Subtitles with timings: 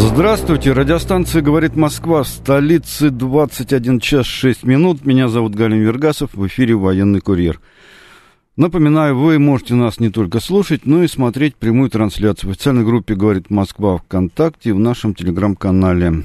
[0.00, 5.04] Здравствуйте, радиостанция «Говорит Москва» в столице 21 час 6 минут.
[5.04, 7.60] Меня зовут Галин Вергасов, в эфире «Военный курьер».
[8.56, 13.16] Напоминаю, вы можете нас не только слушать, но и смотреть прямую трансляцию в официальной группе
[13.16, 16.22] «Говорит Москва» ВКонтакте и в нашем телеграм-канале.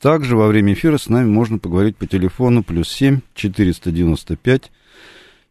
[0.00, 4.72] Также во время эфира с нами можно поговорить по телефону плюс 7 495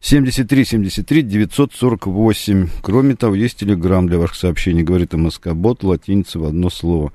[0.02, 2.66] 73 73 948.
[2.82, 7.12] Кроме того, есть телеграм для ваших сообщений, говорит МСК Бот, латиница в одно слово.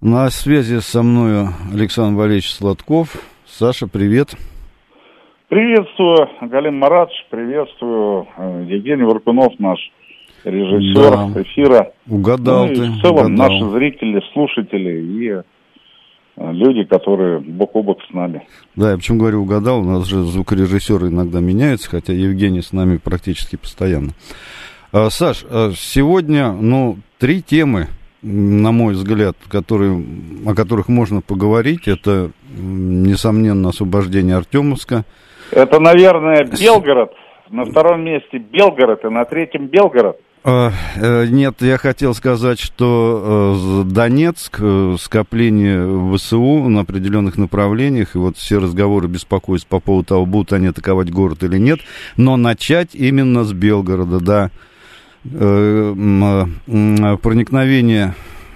[0.00, 3.16] На связи со мной Александр Валерьевич Сладков.
[3.44, 4.30] Саша, привет.
[5.48, 9.78] Приветствую, Галин Марадович, приветствую э, Евгений Варкунов, наш
[10.44, 11.42] режиссер да.
[11.42, 11.92] эфира.
[12.08, 12.80] Угадал ну, ты.
[12.90, 13.48] в целом угадал.
[13.48, 15.42] наши зрители, слушатели и
[16.38, 18.46] люди, которые бок о бок с нами.
[18.76, 22.98] Да, я почему говорю угадал, у нас же звукорежиссеры иногда меняются, хотя Евгений с нами
[22.98, 24.12] практически постоянно.
[24.92, 27.88] А, Саш, а сегодня, ну, три темы,
[28.22, 30.02] на мой взгляд, которые,
[30.46, 35.04] о которых можно поговорить, это, несомненно, освобождение Артемовска.
[35.50, 37.12] Это, наверное, Белгород.
[37.50, 40.20] На втором месте Белгород, и на третьем Белгород.
[40.50, 48.14] А, э, нет, я хотел сказать, что э, Донецк, э, скопление ВСУ на определенных направлениях,
[48.14, 51.80] и вот все разговоры беспокоятся по поводу того, будут они атаковать город или нет,
[52.16, 54.50] но начать именно с Белгорода, да.
[55.22, 58.14] Проникновение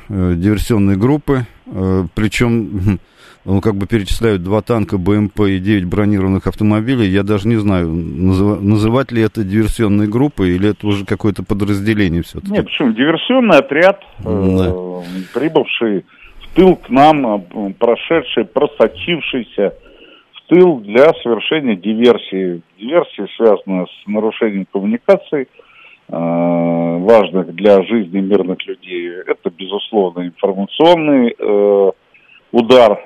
[0.08, 3.00] диверсионной группы, причем он
[3.44, 7.08] как бы перечисляют два танка БМП и 9 бронированных автомобилей.
[7.08, 12.52] Я даже не знаю, называть ли это диверсионной группой или это уже какое-то подразделение все-таки.
[12.52, 12.92] Нет, почему?
[12.92, 14.30] Диверсионный отряд, да.
[14.30, 15.02] э,
[15.34, 16.04] прибывший
[16.40, 19.74] в тыл к нам, э, прошедший, просочившийся
[20.34, 22.62] в тыл для совершения диверсии.
[22.78, 25.46] Диверсии связаны с нарушением коммуникаций, э,
[26.08, 29.10] важных для жизни мирных людей.
[29.26, 31.90] Это, безусловно, информационный э,
[32.52, 33.00] удар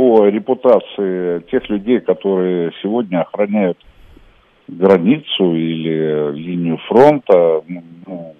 [0.00, 3.76] по репутации тех людей, которые сегодня охраняют
[4.66, 7.62] границу или линию фронта,
[8.06, 8.34] ну,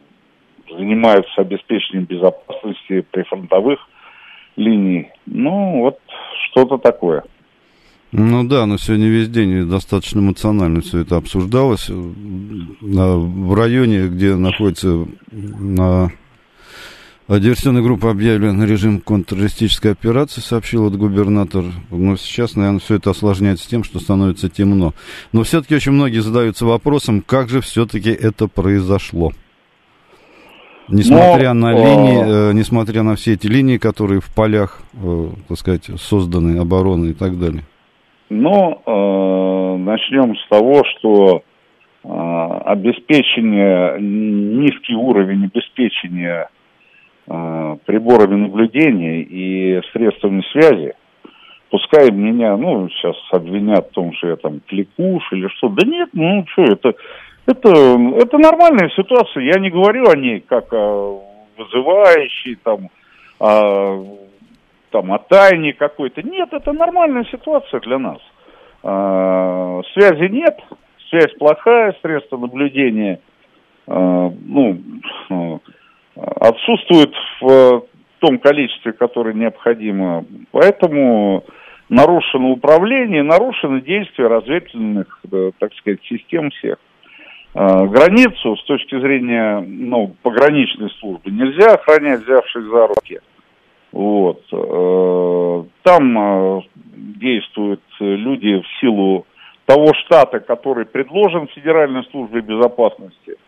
[0.71, 3.79] занимаются обеспечением безопасности прифронтовых
[4.57, 5.11] линий.
[5.27, 5.99] Ну, вот
[6.47, 7.25] что-то такое.
[8.11, 11.91] Ну да, но сегодня весь день достаточно эмоционально все это обсуждалось.
[11.91, 16.11] В районе, где находится на
[17.39, 21.63] диверсионная группа объявлена режим контртеррористической операции, сообщил вот губернатор.
[21.91, 24.95] Но сейчас, наверное, все это осложняется тем, что становится темно.
[25.33, 29.31] Но все-таки очень многие задаются вопросом, как же все-таки это произошло.
[30.89, 35.57] Несмотря Но, на линии, э, несмотря на все эти линии, которые в полях, э, так
[35.57, 37.63] сказать, созданы, обороны и так далее.
[38.29, 41.45] Ну, э, начнем с того, что
[42.03, 46.60] э, обеспечение, низкий уровень обеспечения Э,
[47.27, 50.95] приборами наблюдения и средствами связи,
[51.71, 55.69] пускай меня, ну, сейчас обвинят в том, что я там кликуш или что.
[55.69, 56.95] Да нет, ну, что, это,
[57.47, 59.45] это, это нормальная ситуация.
[59.45, 61.23] Я не говорю о ней как о
[61.57, 62.89] вызывающей, там,
[63.39, 64.05] о,
[64.91, 66.23] там, о тайне какой-то.
[66.23, 68.19] Нет, это нормальная ситуация для нас.
[68.83, 70.59] А, связи нет,
[71.09, 73.21] связь плохая, средства наблюдения,
[73.87, 74.79] а, ну,
[76.17, 77.85] отсутствует в
[78.21, 80.25] том количестве, которое необходимо.
[80.53, 81.45] Поэтому
[81.89, 86.79] нарушено управление, нарушено действие разведывательных, э, так сказать, систем всех.
[87.55, 93.21] Э, границу с точки зрения ну, пограничной службы нельзя охранять, взявшись за руки.
[93.93, 94.43] Вот.
[94.53, 99.27] Э, там действуют люди в силу
[99.67, 103.35] того штата, который предложен Федеральной службе безопасности–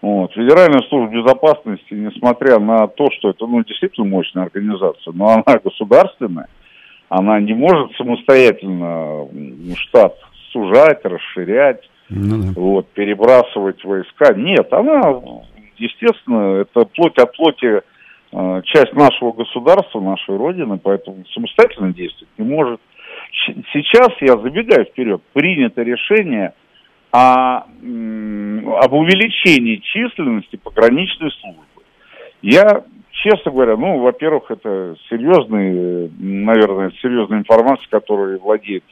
[0.00, 0.32] вот.
[0.32, 6.48] Федеральная служба безопасности, несмотря на то, что это ну, действительно мощная организация, но она государственная,
[7.08, 9.26] она не может самостоятельно
[9.76, 10.16] штат
[10.52, 12.60] сужать, расширять, ну, да.
[12.60, 14.34] вот, перебрасывать войска.
[14.34, 15.20] Нет, она,
[15.76, 17.82] естественно, это плоть от плоти
[18.32, 22.80] э, часть нашего государства, нашей Родины, поэтому самостоятельно действовать не может.
[23.72, 26.52] Сейчас, я забегаю вперед, принято решение–
[27.10, 31.62] о, об увеличении численности пограничной службы.
[32.42, 32.84] Я
[33.22, 38.84] честно говоря, ну, во-первых, это серьезный, наверное, серьезная информация, которой владеет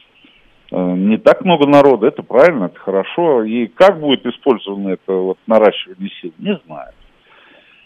[0.71, 3.43] э, не так много народа, это правильно, это хорошо.
[3.43, 6.91] И как будет использовано это вот наращивание сил, не знаю.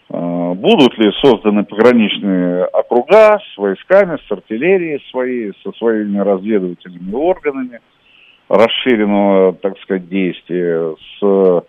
[0.10, 7.82] Э, будут ли созданы пограничные округа с войсками, с артиллерией своей, со своими разведывательными органами
[8.52, 11.62] расширенного, так сказать, действия, с, э,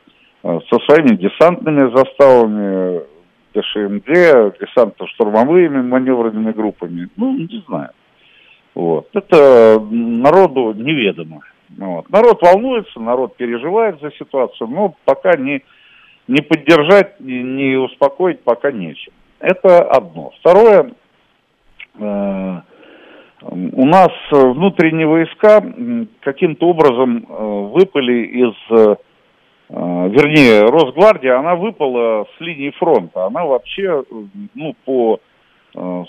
[0.42, 3.02] со своими десантными заставами,
[3.54, 7.90] ДШМГ, десантно-штурмовыми маневренными группами, ну, не знаю.
[8.74, 9.08] Вот.
[9.12, 11.40] Это народу неведомо.
[11.78, 12.10] Вот.
[12.10, 15.62] Народ волнуется, народ переживает за ситуацию, но пока не
[16.28, 19.12] не поддержать, не успокоить пока нечем.
[19.40, 20.30] Это одно.
[20.38, 20.92] Второе,
[21.98, 22.60] э,
[23.44, 25.62] у нас внутренние войска
[26.20, 28.96] каким-то образом э, выпали из, э,
[29.68, 33.26] вернее, Росгвардия, она выпала с линии фронта.
[33.26, 34.04] Она вообще,
[34.54, 35.20] ну, по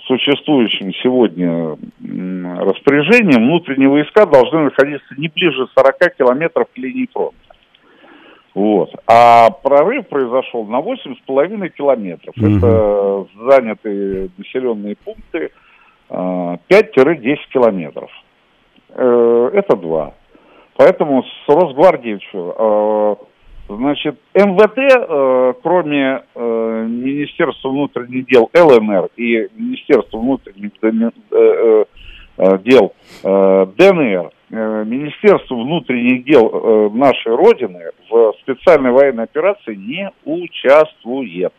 [0.07, 7.38] существующим сегодня распоряжениям, внутренние войска должны находиться не ближе 40 километров к линии фронта.
[8.53, 8.91] Вот.
[9.07, 12.35] А прорыв произошел на 8,5 километров.
[12.38, 12.57] Угу.
[12.57, 15.51] Это занятые населенные пункты
[16.09, 18.11] 5-10 э, километров.
[18.89, 20.13] Э, это два.
[20.75, 23.19] Поэтому с Росгвардией что?
[23.69, 30.71] Э, значит, МВТ, кроме Министерства внутренних дел ЛНР и Министерства внутренних
[32.63, 41.53] дел ДНР, Э, Министерство внутренних дел э, нашей Родины в специальной военной операции не участвует.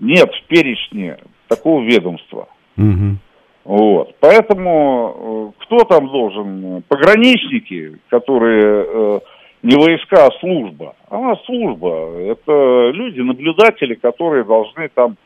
[0.00, 1.18] Нет в перечне
[1.48, 2.48] такого ведомства.
[2.76, 3.16] Угу.
[3.64, 4.14] Вот.
[4.20, 6.82] Поэтому э, кто там должен?
[6.88, 9.20] Пограничники, которые
[9.62, 10.94] не войска, а служба.
[11.10, 12.12] Она служба.
[12.20, 15.16] Это люди, наблюдатели, которые должны там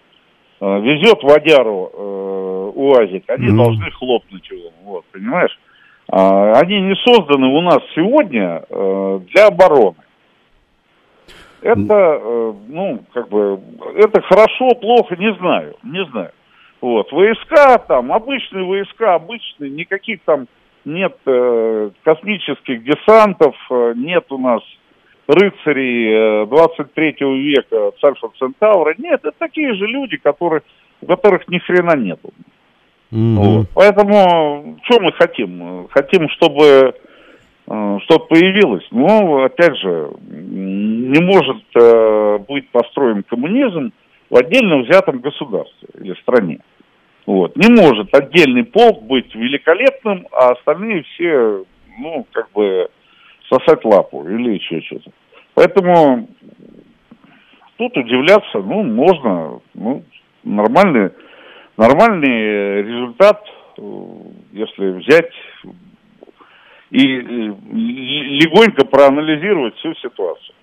[0.60, 4.70] везет водяру э, УАЗик, они mm должны хлопнуть его.
[4.84, 5.58] Вот, понимаешь?
[6.08, 9.96] А, они не созданы у нас сегодня э, для обороны.
[11.62, 13.60] Это, э, ну, как бы,
[13.96, 16.32] это хорошо, плохо, не знаю, не знаю.
[16.80, 20.46] Вот, войска там, обычные войска, обычные, никаких там
[20.84, 24.62] нет э, космических десантов, э, нет у нас
[25.28, 30.62] рыцарей э, 23 века, царства Центавра, нет, это такие же люди, которые,
[31.02, 32.32] у которых ни хрена нету.
[33.12, 33.34] Mm-hmm.
[33.34, 33.66] Вот.
[33.74, 35.88] Поэтому что мы хотим?
[35.90, 36.94] Хотим, чтобы
[37.66, 38.86] э, что-то появилось.
[38.90, 43.92] Но, опять же, не может э, быть построен коммунизм
[44.30, 46.60] в отдельно взятом государстве или стране.
[47.26, 47.56] Вот.
[47.56, 51.64] Не может отдельный полк быть великолепным, а остальные все,
[51.98, 52.88] ну, как бы
[53.48, 55.10] сосать лапу или еще что-то.
[55.54, 56.28] Поэтому
[57.76, 60.02] тут удивляться, ну, можно, ну,
[60.44, 61.10] нормальный
[61.80, 63.42] нормальный результат,
[63.78, 63.82] э,
[64.52, 65.32] если взять
[66.90, 70.54] и легонько проанализировать всю ситуацию.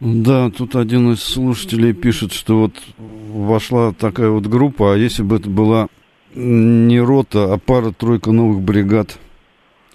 [0.00, 5.36] Да, тут один из слушателей пишет, что вот вошла такая вот группа, а если бы
[5.36, 5.88] это была
[6.34, 9.18] не рота, а пара-тройка новых бригад,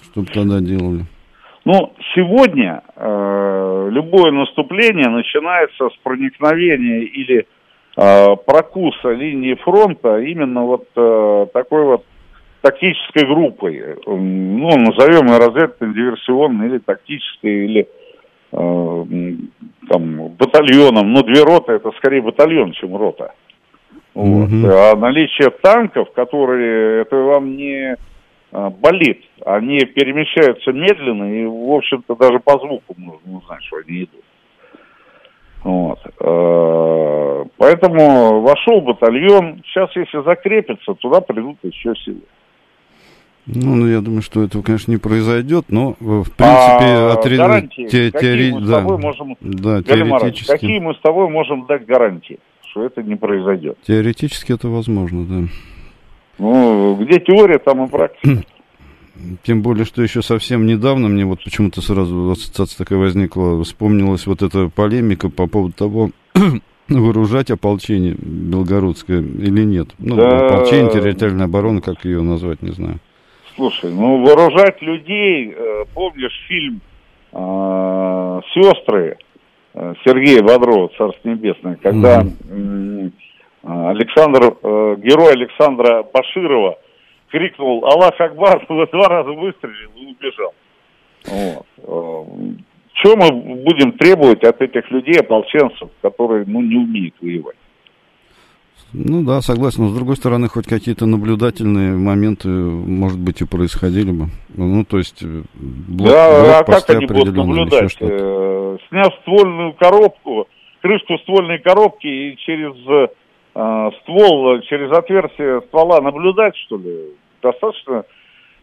[0.03, 1.05] что бы тогда делали?
[1.63, 7.47] Ну, сегодня э, любое наступление начинается с проникновения или
[7.97, 12.05] Э, прокуса линии фронта именно вот э, такой вот
[12.61, 17.87] тактической группой, ну, назовем ее разведывательно-диверсионной или тактической, или
[18.51, 19.05] э,
[19.89, 23.33] там, батальоном, но две роты это скорее батальон, чем рота.
[24.13, 24.49] Вот.
[24.49, 24.71] Mm-hmm.
[24.71, 27.95] А наличие танков, которые, это вам не
[28.51, 34.03] э, болит, они перемещаются медленно и, в общем-то, даже по звуку можно узнать, что они
[34.03, 34.23] идут.
[35.65, 35.99] Вот.
[36.19, 39.61] Э, поэтому вошел батальон.
[39.65, 42.21] Сейчас, если закрепится, туда придут еще силы.
[43.47, 47.37] Ну, ну, я думаю, что этого, конечно, не произойдет, но, в принципе, а отре...
[47.37, 50.51] гарантии, те, какие мы с да, можем, да, теоретически...
[50.51, 52.39] какие мы с тобой можем дать гарантии,
[52.71, 53.77] что это не произойдет?
[53.85, 55.47] Теоретически это возможно, да.
[56.39, 58.43] Ну, где теория, там и практика.
[59.43, 64.41] Тем более, что еще совсем недавно мне вот почему-то сразу ассоциация такая возникла, вспомнилась вот
[64.41, 66.09] эта полемика по поводу того,
[66.89, 69.89] вооружать ополчение белгородское или нет.
[69.99, 70.47] Ну, да...
[70.47, 72.99] ополчение, территориальная оборона, как ее назвать, не знаю.
[73.55, 76.81] Слушай, ну вооружать людей, э, помнишь фильм
[77.31, 79.17] э, «Сестры»
[79.73, 82.25] э, Сергея Бодрова, Царство Небесное, когда
[83.63, 84.57] Александр,
[85.01, 86.77] герой Александра Баширова
[87.29, 90.53] крикнул «Аллах Акбар», два раза выстрелил и убежал.
[91.25, 91.65] Вот.
[92.93, 93.31] Что мы
[93.63, 97.55] будем требовать от этих людей, ополченцев, которые ну, не умеют воевать?
[98.93, 99.83] Ну да, согласен.
[99.83, 104.27] Но с другой стороны, хоть какие-то наблюдательные моменты, может быть, и происходили бы.
[104.55, 107.95] Ну, то есть, э, блок, да, блок а как они будут наблюдать?
[107.99, 110.47] Э, сняв ствольную коробку,
[110.81, 112.75] крышку ствольной коробки и через
[113.55, 117.11] э, ствол, через отверстие ствола наблюдать, что ли?
[117.41, 118.05] Достаточно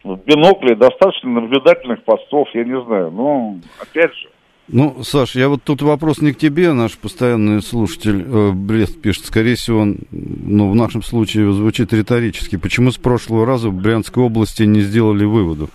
[0.03, 3.11] в бинокле, достаточно наблюдательных постов, я не знаю.
[3.11, 4.29] Но, опять же,
[4.67, 9.25] ну, Саш, я вот тут вопрос не к тебе, наш постоянный слушатель э, Брест пишет.
[9.25, 12.55] Скорее всего, он, ну, в нашем случае звучит риторически.
[12.55, 15.69] Почему с прошлого раза в Брянской области не сделали выводов?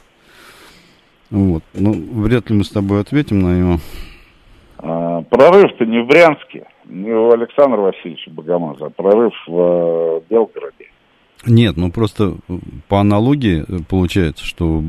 [1.30, 1.62] Вот.
[1.74, 3.78] Ну, вряд ли мы с тобой ответим на него.
[4.78, 10.86] А, прорыв-то не в Брянске, не у Александра Васильевича Богомаза, а прорыв в э, Белгороде.
[11.48, 12.34] Нет, ну просто
[12.88, 14.82] по аналогии э, получается, что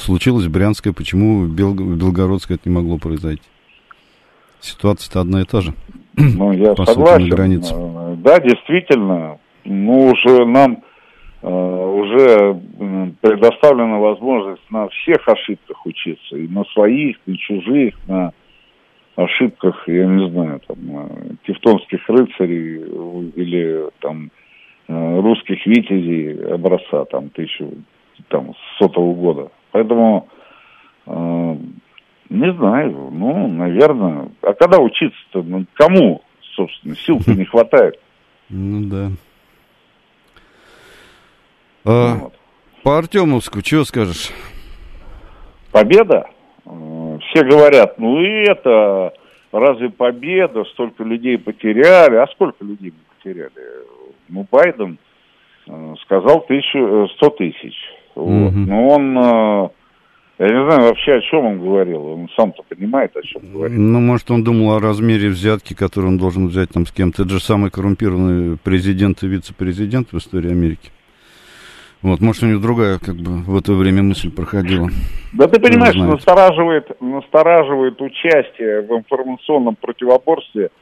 [0.00, 1.74] случилось Брянское, почему Бел...
[1.74, 3.42] Белгородское это не могло произойти?
[4.60, 5.74] Ситуация-то одна и та же.
[6.16, 7.24] Ну, я по согласен.
[7.24, 7.74] Сути, границе.
[7.74, 10.82] Э, да, действительно, ну, уже нам
[11.42, 12.60] э, уже
[13.20, 18.32] предоставлена возможность на всех ошибках учиться, и на своих, и чужих, на
[19.14, 20.78] ошибках, я не знаю, там,
[21.46, 22.82] тевтонских рыцарей
[23.36, 24.41] или там Э,
[24.88, 27.72] русских витязей образца там тысячу
[28.28, 29.50] там сотого года.
[29.70, 30.28] Поэтому
[31.06, 31.56] э,
[32.28, 34.30] не знаю, ну, наверное.
[34.42, 35.42] А когда учиться-то?
[35.42, 36.22] Ну, кому,
[36.56, 38.00] собственно, сил-то не хватает.
[38.48, 39.10] Ну да.
[41.84, 42.34] А, вот.
[42.82, 44.30] По Артемовску, чего скажешь?
[45.72, 46.26] Победа?
[46.64, 49.12] Э, все говорят, ну и это,
[49.52, 53.52] разве победа, столько людей потеряли, а сколько людей мы потеряли?
[54.32, 54.98] Ну, Байден
[55.68, 57.74] э, сказал тысячу, 100 э, тысяч.
[58.14, 58.48] Вот.
[58.48, 58.58] Угу.
[58.58, 59.68] Но он, э,
[60.38, 62.06] я не знаю вообще, о чем он говорил.
[62.06, 63.76] Он сам-то понимает, о чем говорит.
[63.78, 67.24] Ну, может, он думал о размере взятки, которую он должен взять там с кем-то.
[67.24, 70.90] Это же самый коррумпированный президент и вице-президент в истории Америки.
[72.00, 74.88] Вот, может, у него другая, как бы, в это время мысль проходила.
[75.34, 80.70] Да ты понимаешь, настораживает, настораживает участие в информационном противоборстве–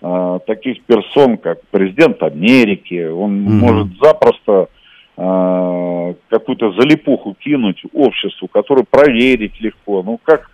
[0.00, 3.50] таких персон, как президент Америки, он mm-hmm.
[3.50, 4.68] может запросто
[5.16, 10.02] э, какую-то залипуху кинуть обществу, которую проверить легко.
[10.02, 10.50] Ну, как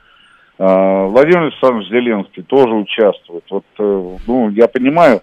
[0.58, 3.44] э, Владимир Александрович Зеленский тоже участвует.
[3.50, 5.20] Вот, э, ну, я понимаю,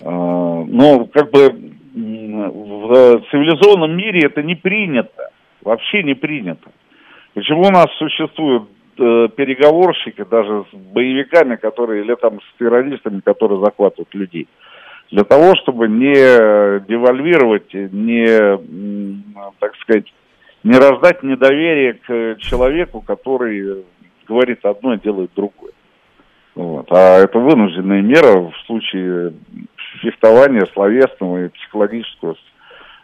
[0.00, 5.30] э, но как бы в цивилизованном мире это не принято,
[5.62, 6.70] вообще не принято.
[7.34, 8.62] Почему у нас существует
[8.98, 14.48] э, переговорщики даже с боевиками, которые, или там с террористами, которые захватывают людей.
[15.10, 16.14] Для того, чтобы не
[16.86, 18.26] девальвировать, не,
[19.58, 20.04] так сказать,
[20.64, 23.84] не рождать недоверие к человеку, который
[24.26, 25.72] говорит одно и делает другое.
[26.54, 26.86] Вот.
[26.90, 29.32] А это вынужденная мера в случае
[30.02, 32.38] фехтования словесного и психологического с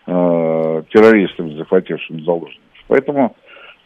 [0.06, 2.60] э, террористами, захватившими заложников.
[2.88, 3.36] Поэтому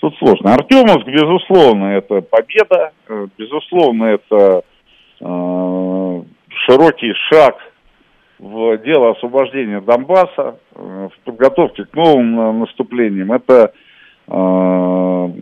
[0.01, 0.55] Тут сложно.
[0.55, 4.63] Артемовск, безусловно, это победа, э, безусловно, это
[5.21, 6.23] э,
[6.67, 7.57] широкий шаг
[8.39, 13.33] в дело освобождения Донбасса, э, в подготовке к новым э, наступлениям.
[13.33, 13.73] Это
[14.29, 15.33] э,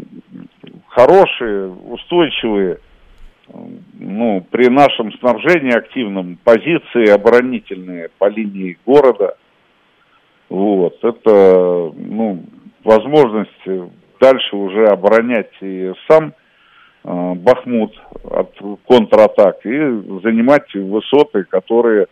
[0.89, 2.79] хорошие, устойчивые,
[3.93, 9.37] ну, при нашем снабжении активном, позиции оборонительные по линии города.
[10.49, 12.43] Вот, это, ну,
[12.83, 13.51] возможность
[14.21, 16.33] дальше уже оборонять и сам
[17.05, 17.95] э, Бахмут
[18.25, 18.53] от
[18.87, 19.79] контратак и
[20.23, 22.07] занимать высоты, которые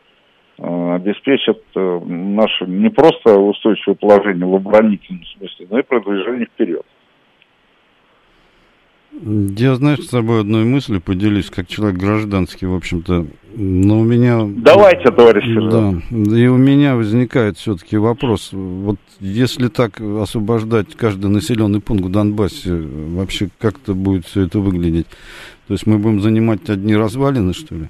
[0.58, 6.87] э, обеспечат э, наше не просто устойчивое положение в оборонительном смысле, но и продвижение вперед.
[9.23, 13.26] Я, знаешь, с тобой одной мыслью поделюсь, как человек гражданский, в общем-то.
[13.54, 14.40] Но у меня...
[14.44, 15.94] Давайте, товарищ Да,
[16.37, 18.50] и у меня возникает все-таки вопрос.
[18.52, 25.06] Вот если так освобождать каждый населенный пункт в Донбассе, вообще как-то будет все это выглядеть?
[25.68, 27.85] То есть мы будем занимать одни развалины, что ли?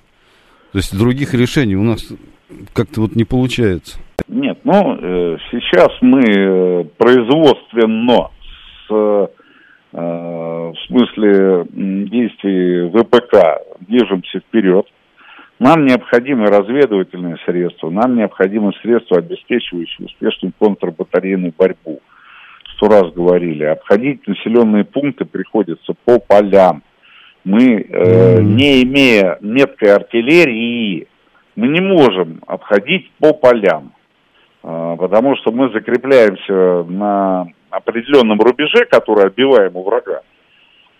[0.72, 2.06] То есть других решений у нас
[2.74, 3.98] как-то вот не получается.
[4.28, 8.28] Нет, ну, э, сейчас мы э, производственно
[8.86, 9.26] с Э,
[9.94, 14.86] в смысле действий ВПК движемся вперед.
[15.60, 22.00] Нам необходимы разведывательные средства, нам необходимы средства, обеспечивающие успешную контрбатарейную борьбу.
[22.76, 26.82] Сто раз говорили, обходить населенные пункты приходится по полям.
[27.44, 31.06] Мы, э, не имея меткой артиллерии,
[31.54, 34.03] мы не можем обходить по полям, э,
[34.64, 40.22] потому что мы закрепляемся на определенном рубеже, который отбиваем у врага.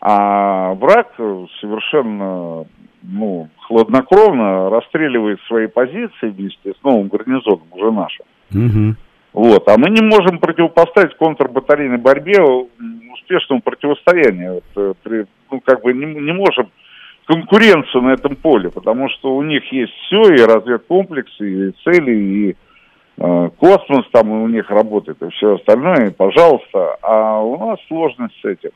[0.00, 1.12] А враг
[1.61, 2.66] совершенно
[3.02, 8.26] ну, хладнокровно расстреливает свои позиции вместе с новым гарнизоном, уже нашим.
[8.52, 8.97] Угу.
[9.33, 9.68] Вот.
[9.68, 12.42] А мы не можем противопоставить контрбатарейной борьбе
[13.12, 14.62] успешному противостоянию.
[14.75, 16.68] Вот, при, ну, как бы не, не можем
[17.26, 22.50] конкуренцию на этом поле, потому что у них есть все, и разведкомплексы, и цели, и
[22.50, 22.54] э,
[23.16, 26.97] космос там у них работает, и все остальное, пожалуйста.
[27.02, 28.71] А у нас сложность с этим.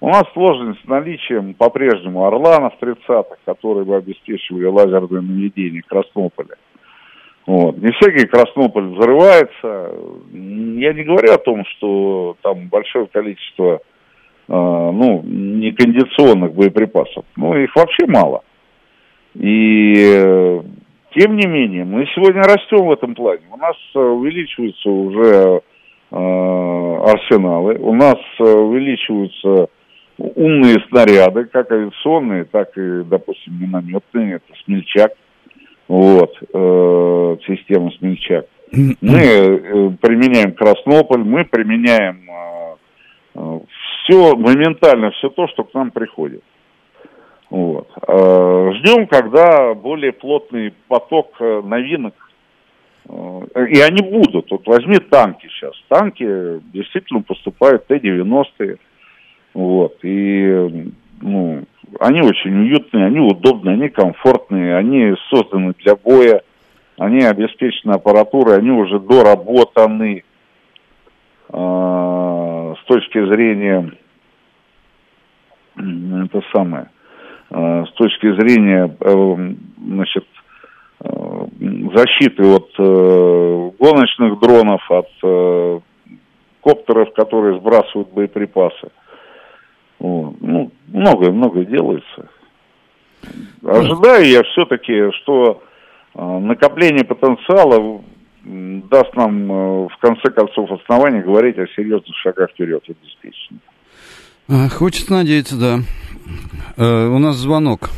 [0.00, 6.56] У нас сложность с наличием по-прежнему Орланов 30-х, которые бы обеспечивали лазерное наведение Краснополя.
[7.46, 7.78] Вот.
[7.78, 9.92] Не всякий Краснополь взрывается.
[10.32, 13.80] Я не говорю о том, что там большое количество э,
[14.48, 17.24] ну, некондиционных боеприпасов.
[17.36, 18.42] Ну, их вообще мало.
[19.34, 20.62] И э,
[21.16, 23.42] тем не менее, мы сегодня растем в этом плане.
[23.52, 25.60] У нас э, увеличиваются уже
[26.10, 29.68] э, арсеналы, у нас э, увеличиваются
[30.18, 35.12] умные снаряды, как авиационные, так и, допустим, минометные, это смельчак
[35.88, 38.46] вот, э, система смельчак.
[38.72, 42.22] Мы э, применяем Краснополь, мы применяем
[43.34, 43.60] э,
[44.04, 46.42] все, моментально все то, что к нам приходит.
[47.50, 47.88] Вот.
[48.06, 52.14] Э, ждем, когда более плотный поток э, новинок,
[53.08, 54.50] э, и они будут.
[54.50, 55.74] Вот возьми танки сейчас.
[55.88, 56.24] Танки
[56.72, 58.78] действительно поступают Т-90.
[59.54, 59.98] Вот.
[60.02, 61.64] И ну,
[62.00, 66.42] они очень уютные, они удобные, они комфортные, они созданы для боя,
[66.98, 70.24] они обеспечены аппаратурой, они уже доработаны
[71.48, 73.92] э, с точки зрения
[75.76, 76.88] это самое,
[77.54, 80.26] с точки зрения э, значит,
[81.00, 81.46] э,
[81.94, 85.80] защиты от э, гоночных дронов, от э,
[86.60, 88.90] коптеров, которые сбрасывают боеприпасы.
[90.00, 92.28] Ну, многое-многое делается.
[93.64, 95.62] Ожидаю я все-таки, что
[96.14, 98.02] э, накопление потенциала
[98.44, 103.60] даст нам э, в конце концов основания говорить о серьезных шагах вперед обеспечении.
[104.48, 105.78] А, хочется надеяться, да.
[106.76, 107.90] Э, у нас звонок.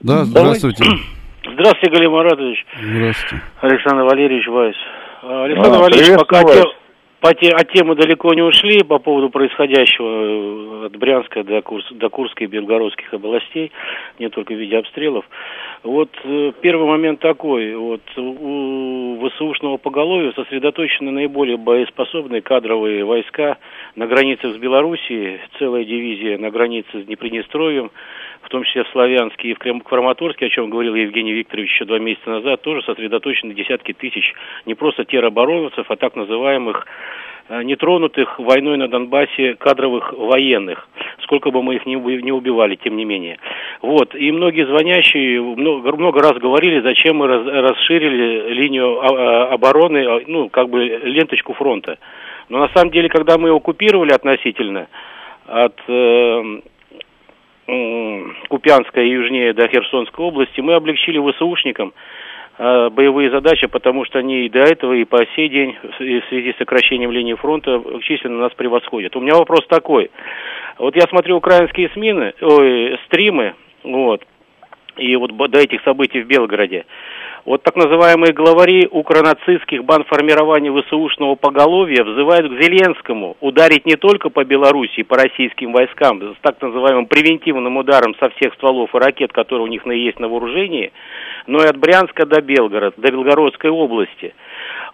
[0.00, 0.84] Да, здравствуйте.
[1.42, 2.66] Здравствуйте, Галим Маратович.
[2.80, 3.44] Здравствуйте.
[3.60, 4.76] Александр Валерьевич Вайс.
[5.22, 6.62] Александр а, Валерьевич, пока те,
[7.24, 11.86] по те, от темы далеко не ушли по поводу происходящего э, от Брянска до, Курс,
[11.92, 13.72] до Курской и Белгородских областей,
[14.18, 15.24] не только в виде обстрелов.
[15.82, 23.56] Вот э, первый момент такой, вот у ВСУшного поголовья сосредоточены наиболее боеспособные кадровые войска
[23.96, 27.90] на границах с Белоруссией, целая дивизия на границе с Днеприднестровьем,
[28.44, 31.98] в том числе в Славянске и в Краматорске, о чем говорил Евгений Викторович еще два
[31.98, 34.34] месяца назад, тоже сосредоточены десятки тысяч
[34.66, 36.86] не просто тероборонцев, а так называемых
[37.48, 40.88] э, нетронутых войной на Донбассе кадровых военных,
[41.22, 41.96] сколько бы мы их не
[42.32, 43.38] убивали, тем не менее.
[43.80, 50.06] Вот, и многие звонящие много, много раз говорили, зачем мы расширили линию а, а, обороны,
[50.06, 51.98] а, ну, как бы ленточку фронта.
[52.48, 54.88] Но на самом деле, когда мы его оккупировали относительно
[55.46, 55.78] от
[57.66, 61.92] э, Купянской и южнее до Херсонской области, мы облегчили ВСУшникам
[62.58, 65.96] э, боевые задачи, потому что они и до этого, и по сей день в
[66.28, 69.16] связи с сокращением линии фронта численно нас превосходят.
[69.16, 70.10] У меня вопрос такой.
[70.78, 74.22] Вот я смотрю украинские СМИ, ой, стримы, вот,
[74.96, 76.86] и вот до этих событий в Белгороде.
[77.44, 84.44] Вот так называемые главари укронацистских бандформирований ВСУшного поголовья взывают к Зеленскому ударить не только по
[84.44, 89.64] Белоруссии, по российским войскам, с так называемым превентивным ударом со всех стволов и ракет, которые
[89.64, 90.90] у них есть на вооружении,
[91.46, 94.34] но и от Брянска до Белгорода, до Белгородской области.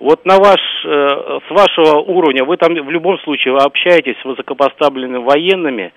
[0.01, 5.19] Вот на ваш, э, с вашего уровня, вы там в любом случае общаетесь с высокопоставленными
[5.19, 5.93] военными,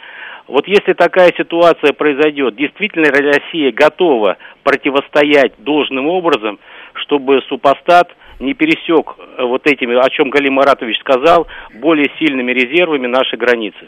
[0.47, 6.59] вот если такая ситуация произойдет, действительно ли Россия готова противостоять должным образом,
[6.93, 13.07] чтобы супостат не пересек э, вот этими, о чем Галим Маратович сказал, более сильными резервами
[13.07, 13.87] нашей границы?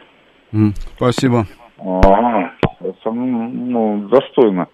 [0.95, 1.45] Спасибо.
[1.77, 4.67] Это, ну, достойно.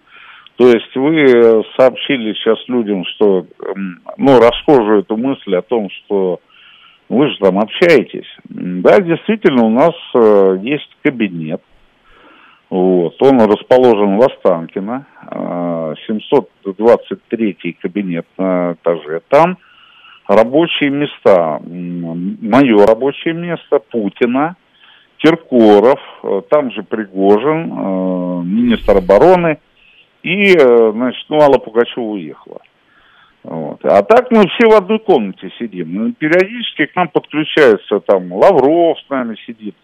[0.56, 3.46] То есть вы сообщили сейчас людям, что,
[4.16, 6.40] ну, расхожую эту мысль о том, что
[7.08, 8.28] вы же там общаетесь.
[8.44, 11.60] Да, действительно, у нас э, есть кабинет,
[12.72, 13.20] вот.
[13.20, 15.04] Он расположен в Останкино,
[16.06, 19.20] 723 а, кабинет на этаже.
[19.28, 19.58] Там
[20.26, 24.56] рабочие места, мое рабочее место, Путина,
[25.18, 29.58] Киркоров, э, там же Пригожин, э, министр обороны,
[30.22, 32.62] и, э, значит, ну, Алла Пугачева уехала.
[33.42, 33.84] Вот.
[33.84, 36.14] А так мы все в одной комнате сидим.
[36.14, 39.74] Периодически к нам подключается там Лавров с нами сидит,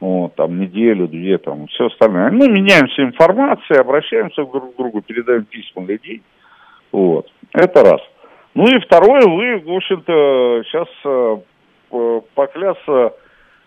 [0.00, 2.30] вот, там, неделю-две, там, все остальное.
[2.30, 6.22] Мы меняемся информацией, обращаемся друг к другу, передаем письма людей.
[6.92, 8.00] Вот, это раз.
[8.54, 13.14] Ну и второе, вы, в общем-то, сейчас э, поклясться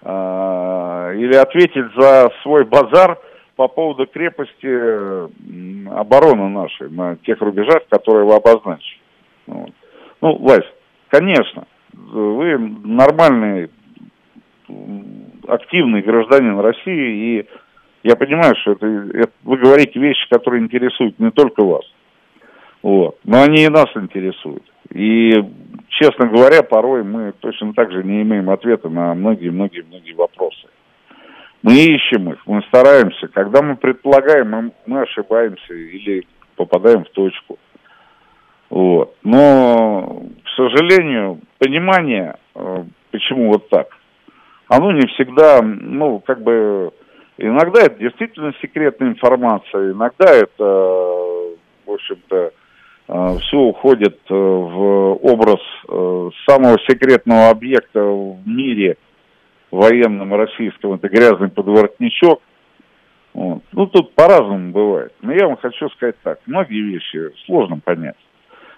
[0.01, 3.17] э, или ответить за свой базар
[3.55, 4.67] по поводу крепости
[5.93, 8.99] обороны нашей на тех рубежах, которые вы обозначили.
[9.47, 9.71] Вот.
[10.21, 10.65] Ну, Вась,
[11.09, 13.69] конечно, вы нормальный,
[15.47, 17.47] активный гражданин России, и
[18.03, 21.85] я понимаю, что это, это вы говорите вещи, которые интересуют не только вас.
[22.81, 23.17] Вот.
[23.23, 24.63] Но они и нас интересуют.
[24.89, 25.31] И,
[25.89, 30.67] честно говоря, порой мы точно так же не имеем ответа на многие-многие-многие вопросы.
[31.61, 33.27] Мы ищем их, мы стараемся.
[33.27, 37.59] Когда мы предполагаем, мы, мы ошибаемся или попадаем в точку.
[38.71, 39.15] Вот.
[39.23, 43.87] Но, к сожалению, понимание, э, почему вот так,
[44.71, 46.91] оно не всегда, ну, как бы,
[47.37, 52.51] иногда это действительно секретная информация, иногда это, в общем-то,
[53.09, 55.59] э, все уходит э, в образ
[56.47, 58.95] самого секретного объекта в мире
[59.71, 62.41] военном российском, это грязный подворотничок.
[63.33, 63.63] Вот.
[63.73, 65.13] Ну, тут по-разному бывает.
[65.21, 68.15] Но я вам хочу сказать так, многие вещи сложно понять.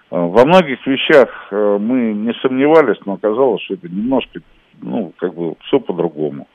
[0.09, 4.41] Во многих вещах мы не сомневались, но оказалось, что это немножко
[4.81, 6.47] ну, как бы все по-другому.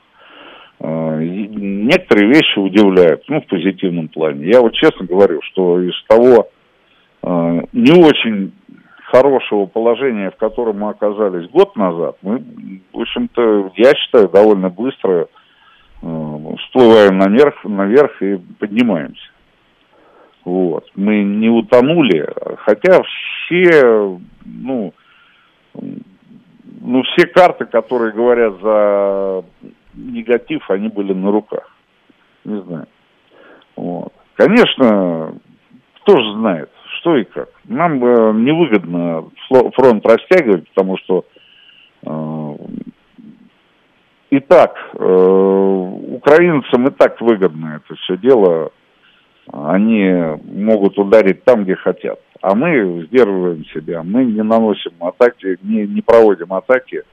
[0.79, 4.47] А, некоторые вещи удивляют, ну, в позитивном плане.
[4.47, 6.49] Я вот честно говорю, что из того
[7.21, 8.53] а, не очень
[9.05, 12.43] хорошего положения, в котором мы оказались год назад, мы,
[12.93, 15.27] в общем-то, я считаю, довольно быстро
[16.01, 19.31] э, всплываем наверх, наверх и поднимаемся.
[20.45, 20.85] Вот.
[20.95, 24.93] Мы не утонули, хотя все, ну,
[26.89, 29.43] ну, все карты, которые говорят за
[29.93, 31.71] негатив, они были на руках.
[32.43, 32.87] Не знаю.
[33.75, 34.11] Вот.
[34.33, 35.35] Конечно,
[36.01, 37.49] кто же знает, что и как.
[37.65, 39.25] Нам э, невыгодно
[39.75, 41.25] фронт растягивать, потому что
[42.07, 42.55] э,
[44.31, 45.05] и так э,
[46.15, 48.71] украинцам и так выгодно это все дело.
[49.53, 50.11] Они
[50.51, 52.19] могут ударить там, где хотят.
[52.41, 57.03] А мы сдерживаем себя, мы не наносим атаки, не, не проводим атаки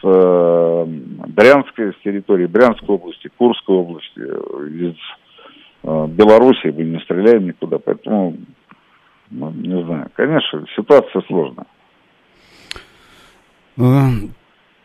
[0.00, 0.84] с э,
[1.28, 4.96] Брянской, с территории Брянской области, Курской области, из
[5.82, 6.68] э, Белоруссии.
[6.68, 8.36] Мы не стреляем никуда, поэтому,
[9.30, 11.66] ну, не знаю, конечно, ситуация сложная.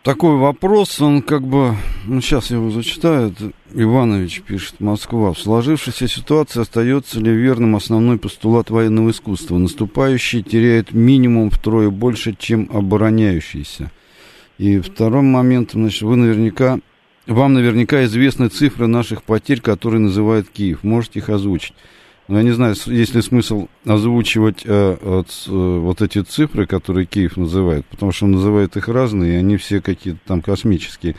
[0.04, 5.32] Такой вопрос, он как бы, ну сейчас его зачитаю, это Иванович пишет, Москва.
[5.32, 9.58] В сложившейся ситуации остается ли верным основной постулат военного искусства?
[9.58, 13.92] Наступающий теряет минимум втрое больше, чем обороняющийся.
[14.58, 16.80] И второй момент, значит, вы наверняка,
[17.26, 20.84] вам наверняка известны цифры наших потерь, которые называет Киев.
[20.84, 21.76] Можете их озвучить?
[22.30, 27.36] Ну, я не знаю, есть ли смысл озвучивать э, э, вот эти цифры, которые Киев
[27.36, 31.16] называет, потому что он называет их разные, и они все какие-то там космические.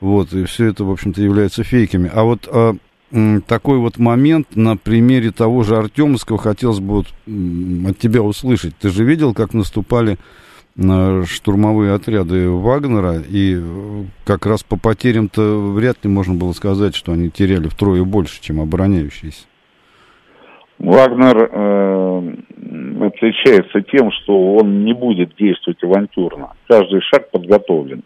[0.00, 2.10] Вот, и все это, в общем-то, является фейками.
[2.12, 2.74] А вот э,
[3.46, 7.06] такой вот момент на примере того же Артемовского хотелось бы вот,
[7.88, 8.76] от тебя услышать.
[8.76, 10.18] Ты же видел, как наступали
[10.76, 16.94] на штурмовые отряды Вагнера, и э, как раз по потерям-то вряд ли можно было сказать,
[16.94, 19.44] что они теряли втрое больше, чем обороняющиеся.
[20.84, 22.34] Вагнер э,
[23.06, 26.52] отличается тем, что он не будет действовать авантюрно.
[26.68, 28.02] Каждый шаг подготовлен.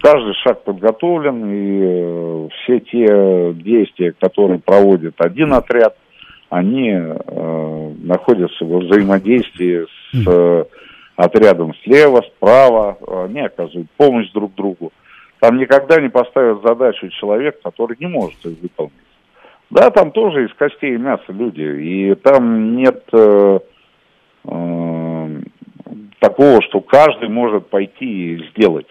[0.00, 5.96] Каждый шаг подготовлен, и э, все те действия, которые проводит один отряд,
[6.48, 10.64] они э, находятся во взаимодействии с э,
[11.16, 14.92] отрядом слева, справа, они оказывают помощь друг другу.
[15.40, 19.07] Там никогда не поставят задачу человек, который не может их выполнить.
[19.70, 23.58] Да, там тоже из костей и мяса люди, и там нет э,
[24.44, 25.40] э,
[26.20, 28.86] такого, что каждый может пойти и сделать.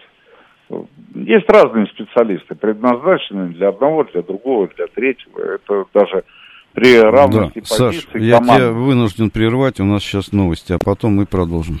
[1.14, 5.54] Есть разные специалисты, предназначенные для одного, для другого, для третьего.
[5.54, 6.24] Это даже
[6.74, 7.76] при равности да.
[7.76, 11.80] позиций Саш, я тебя вынужден прервать, у нас сейчас новости, а потом мы продолжим.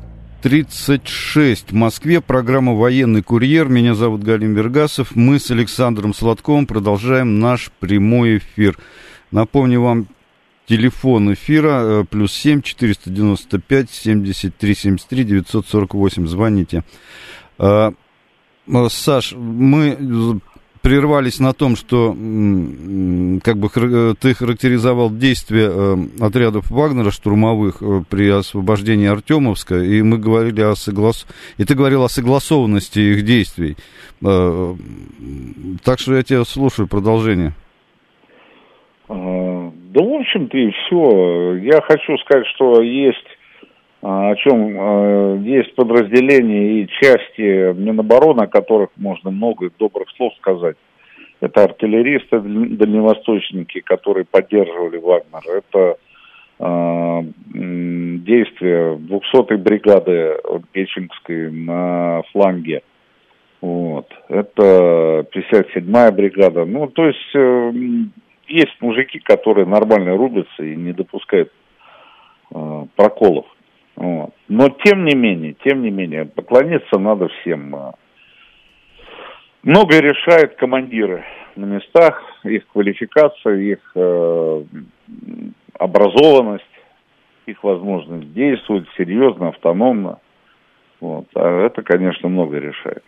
[0.41, 2.19] 36 в Москве.
[2.19, 3.69] Программа «Военный курьер».
[3.69, 5.15] Меня зовут Галим Вергасов.
[5.15, 8.77] Мы с Александром Сладковым продолжаем наш прямой эфир.
[9.29, 10.07] Напомню вам
[10.65, 16.27] телефон эфира э, плюс 7 495 73 73 948.
[16.27, 16.83] Звоните.
[17.59, 17.91] Э,
[18.67, 20.41] э, Саш, мы
[20.81, 22.09] прервались на том, что
[23.43, 30.01] как бы э, ты характеризовал действия э, отрядов Вагнера штурмовых э, при освобождении Артемовска, и
[30.01, 31.27] мы говорили о соглас...
[31.57, 33.75] и ты говорил о согласованности их действий.
[34.21, 37.53] Так что я тебя слушаю, продолжение.
[39.09, 41.55] Да, в общем-то, и все.
[41.55, 43.25] Я хочу сказать, что есть
[44.01, 50.75] о чем есть подразделения и части Минобороны, о которых можно много добрых слов сказать.
[51.39, 55.41] Это артиллеристы, дальневосточники, которые поддерживали Вагнер.
[55.57, 55.97] Это
[56.59, 60.37] э, действия 200-й бригады
[60.71, 62.83] Печенгской на фланге.
[63.59, 64.07] Вот.
[64.29, 66.65] Это 57-я бригада.
[66.65, 67.71] Ну, то есть э,
[68.47, 71.51] есть мужики, которые нормально рубятся и не допускают
[72.97, 73.45] проколов.
[74.01, 74.33] Вот.
[74.47, 77.93] Но тем не менее, тем не менее, поклониться надо всем.
[79.61, 81.23] Многое решают командиры
[81.55, 84.63] на местах, их квалификация, их э,
[85.77, 86.65] образованность,
[87.45, 90.17] их возможность действовать серьезно, автономно.
[90.99, 91.27] Вот.
[91.35, 93.03] А это, конечно, многое решает.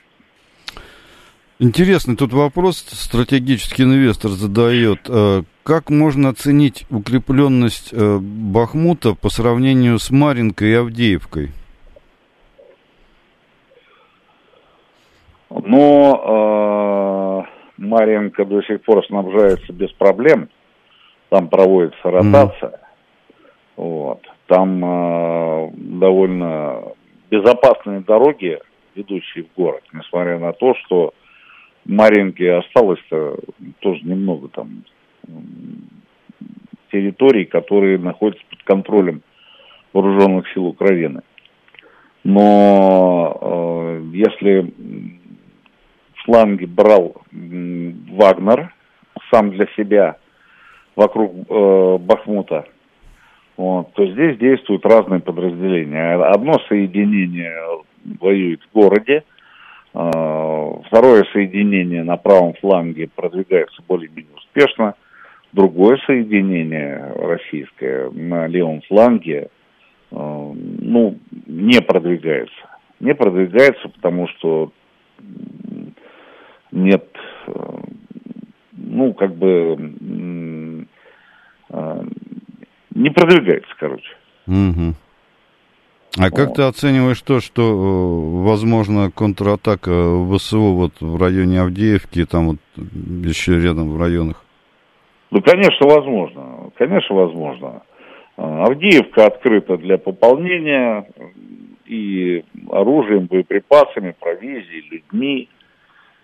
[1.63, 4.99] Интересный тут вопрос стратегический инвестор задает.
[5.07, 11.51] Э, как можно оценить укрепленность э, Бахмута по сравнению с Маринкой и Авдеевкой?
[15.49, 20.49] Но э, Маринка до сих пор снабжается без проблем.
[21.29, 22.71] Там проводится ротация.
[22.71, 22.79] Mm.
[23.77, 24.21] Вот.
[24.47, 26.91] Там э, довольно
[27.31, 28.59] безопасные дороги,
[28.95, 31.13] ведущие в город, несмотря на то, что
[31.85, 33.37] Маринке осталось-то
[33.79, 34.83] тоже немного там
[36.91, 39.21] территорий, которые находятся под контролем
[39.91, 41.21] вооруженных сил Украины.
[42.23, 44.73] Но э, если
[46.23, 48.73] фланге брал Вагнер
[49.31, 50.17] сам для себя
[50.95, 52.65] вокруг э, Бахмута,
[53.57, 56.15] вот, то здесь действуют разные подразделения.
[56.15, 57.83] Одно соединение
[58.19, 59.32] воюет в городе, э,
[59.93, 64.95] второе соединение на правом фланге продвигается более-менее успешно,
[65.53, 69.49] другое соединение российское на левом фланге
[70.11, 72.55] э, ну, не продвигается.
[72.99, 74.71] Не продвигается, потому что
[76.71, 77.07] нет,
[77.47, 77.51] э,
[78.73, 80.85] ну, как бы,
[81.69, 82.03] э,
[82.95, 84.15] не продвигается, короче.
[84.47, 84.95] Угу.
[86.19, 89.91] А как ты оцениваешь то, что э, возможно контратака
[90.31, 94.43] ВСУ вот в районе Авдеевки, там вот еще рядом в районах?
[95.31, 96.69] Ну, конечно, возможно.
[96.77, 97.81] Конечно, возможно.
[98.35, 101.07] Авдеевка открыта для пополнения
[101.87, 105.49] и оружием, боеприпасами, провизией, людьми.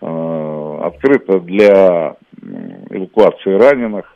[0.02, 2.15] Э, открыто для
[2.91, 4.15] эвакуации раненых.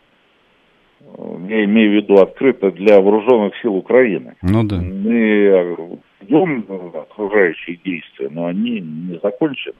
[1.17, 4.35] Я имею в виду открыто для вооруженных сил Украины.
[4.41, 4.77] Ну да.
[4.77, 9.75] Мы ведем окружающие действия, но они не закончены.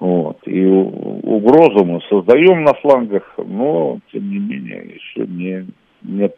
[0.00, 0.38] Вот.
[0.46, 5.66] И угрозу мы создаем на флангах, но, тем не менее, еще не,
[6.02, 6.36] нет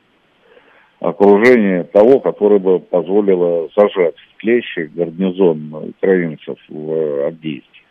[1.00, 7.82] окружения того, которое бы позволило зажать в клещи гарнизон украинцев в Авдеевке.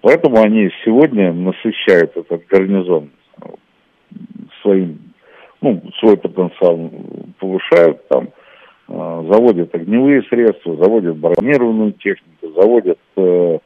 [0.00, 3.10] Поэтому они сегодня насыщают этот гарнизон
[4.62, 4.98] своим,
[5.60, 6.90] ну, свой потенциал
[7.38, 8.28] повышают там,
[8.88, 13.58] а, заводят огневые средства, заводят бронированную технику, заводят э,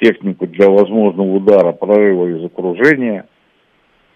[0.00, 3.26] технику для возможного удара, прорыва из окружения.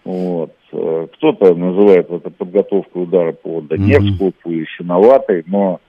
[0.05, 0.53] Вот.
[0.71, 4.35] Э, кто-то называет это подготовкой удара по Донецку, mm-hmm.
[4.41, 5.79] по Ясиноватой, но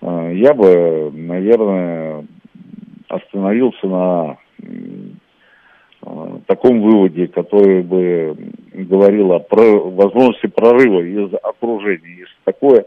[0.00, 2.26] э, я бы, наверное,
[3.08, 4.36] остановился на
[6.46, 8.36] таком выводе, который бы
[8.72, 12.10] говорил о про, возможности прорыва из окружения.
[12.10, 12.84] Если такое,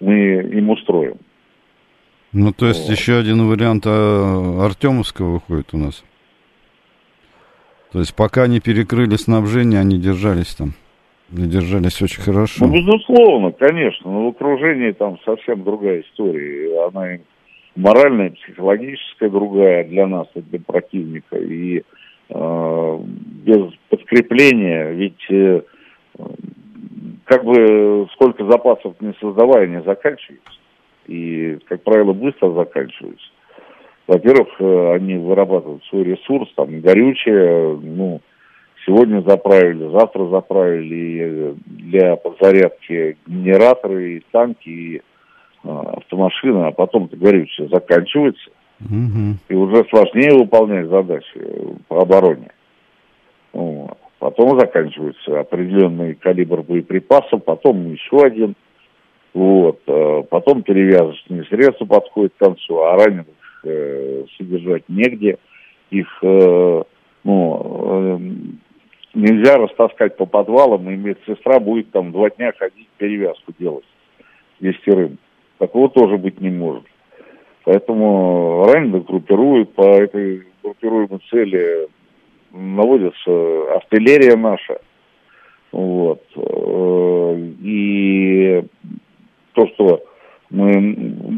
[0.00, 1.16] мы им устроим.
[2.32, 2.96] Ну, то есть вот.
[2.96, 6.04] еще один вариант а, Артемовского выходит у нас.
[7.92, 10.74] То есть пока не перекрыли снабжение, они держались там.
[11.32, 12.66] И держались очень хорошо.
[12.66, 14.10] Ну, безусловно, конечно.
[14.10, 16.86] Но в окружении там совсем другая история.
[16.86, 17.18] Она
[17.76, 21.36] моральная, психологическая другая для нас, для противника.
[21.36, 21.82] И э,
[22.30, 25.62] без подкрепления, ведь э,
[27.24, 30.52] как бы сколько запасов не создавая, не заканчиваются.
[31.06, 33.26] И, как правило, быстро заканчиваются.
[34.06, 38.20] Во-первых, э, они вырабатывают свой ресурс, там, горючее, ну,
[38.84, 45.02] сегодня заправили, завтра заправили для подзарядки генераторы, и танки, и
[45.64, 49.36] автомашины, а потом, говоришь, все заканчивается, угу.
[49.48, 51.40] и уже сложнее выполнять задачи
[51.88, 52.50] по обороне.
[53.52, 53.98] Вот.
[54.18, 58.54] Потом заканчивается определенный калибр боеприпасов, потом еще один.
[59.32, 59.80] Вот.
[59.86, 63.26] А потом перевязочные средства подходят к концу, а раненых
[63.64, 65.38] э, содержать негде.
[65.90, 66.82] Их э,
[67.24, 68.18] ну, э,
[69.14, 73.84] нельзя растаскать по подвалам, и медсестра будет там два дня ходить перевязку делать
[74.60, 75.18] десятерым.
[75.58, 76.84] Такого тоже быть не может.
[77.68, 81.88] Поэтому раненых группируют по этой группируемой цели
[82.50, 84.78] наводится артиллерия наша.
[85.70, 86.22] Вот.
[87.62, 88.62] И
[89.52, 90.02] то, что
[90.48, 90.72] мы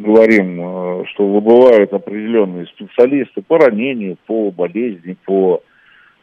[0.04, 5.64] говорим, что выбывают определенные специалисты по ранению, по болезни, по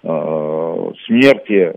[0.04, 1.74] э, смерти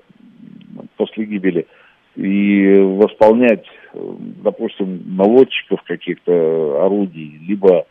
[0.96, 1.66] после гибели
[2.14, 7.82] и восполнять допустим, наводчиков каких-то орудий, либо э,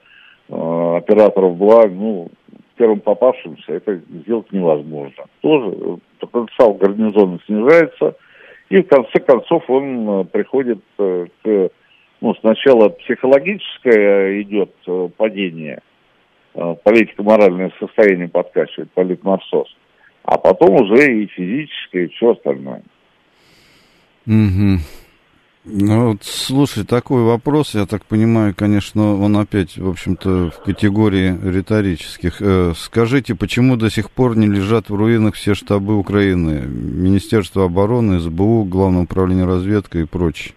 [0.49, 2.29] операторов благ, ну,
[2.79, 5.25] первым попавшимся это сделать невозможно.
[5.41, 8.15] Тоже потенциал гарнизона снижается,
[8.69, 11.69] и в конце концов он э, приходит э, к,
[12.21, 15.81] ну, сначала психологическое идет э, падение,
[16.53, 19.67] э, политико-моральное состояние подкачивает, политмарсоз,
[20.23, 22.83] а потом уже и физическое, и все остальное.
[24.27, 24.79] Угу.
[25.71, 31.37] Ну, вот, слушай, такой вопрос, я так понимаю, конечно, он опять, в общем-то, в категории
[31.43, 32.41] риторических.
[32.41, 36.63] Э, скажите, почему до сих пор не лежат в руинах все штабы Украины?
[36.65, 40.55] Министерство обороны, СБУ, Главное управление разведкой и прочее?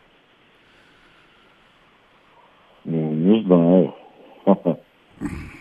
[2.85, 3.94] Ну, не знаю.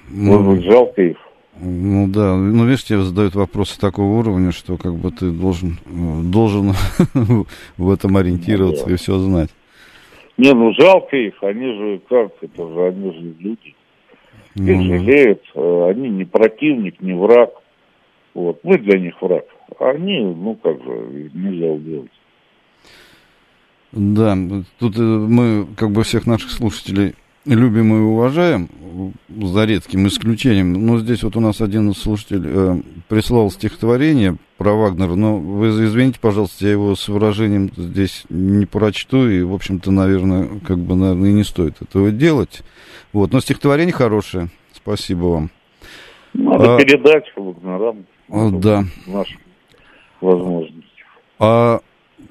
[0.09, 1.17] Может быть, жалко их.
[1.63, 6.73] Ну да, ну видишь, тебе задают вопросы такого уровня, что как бы ты должен, должен
[7.77, 9.51] в этом ориентироваться ну, и все знать.
[10.37, 13.75] Не, ну жалко их, они же как, это же, они же люди.
[14.55, 17.51] Их ну, жалеют, э, они не противник, не враг.
[18.33, 19.45] Вот, мы для них враг.
[19.79, 22.09] А они, ну как же, нельзя убивать.
[23.91, 24.35] Да,
[24.79, 27.13] тут э, мы как бы всех наших слушателей
[27.45, 28.69] любим и уважаем,
[29.29, 30.85] за редким исключением.
[30.85, 36.19] Но здесь вот у нас один слушатель э, прислал стихотворение про Вагнера, но вы извините,
[36.19, 41.29] пожалуйста, я его с выражением здесь не прочту, и, в общем-то, наверное, как бы, наверное,
[41.29, 42.61] и не стоит этого делать.
[43.13, 44.49] Вот, но стихотворение хорошее.
[44.73, 45.49] Спасибо вам.
[46.33, 48.05] Надо а, передать Вагнерам.
[48.29, 48.83] Да.
[49.07, 49.37] Наши
[50.21, 50.85] возможности.
[51.39, 51.81] А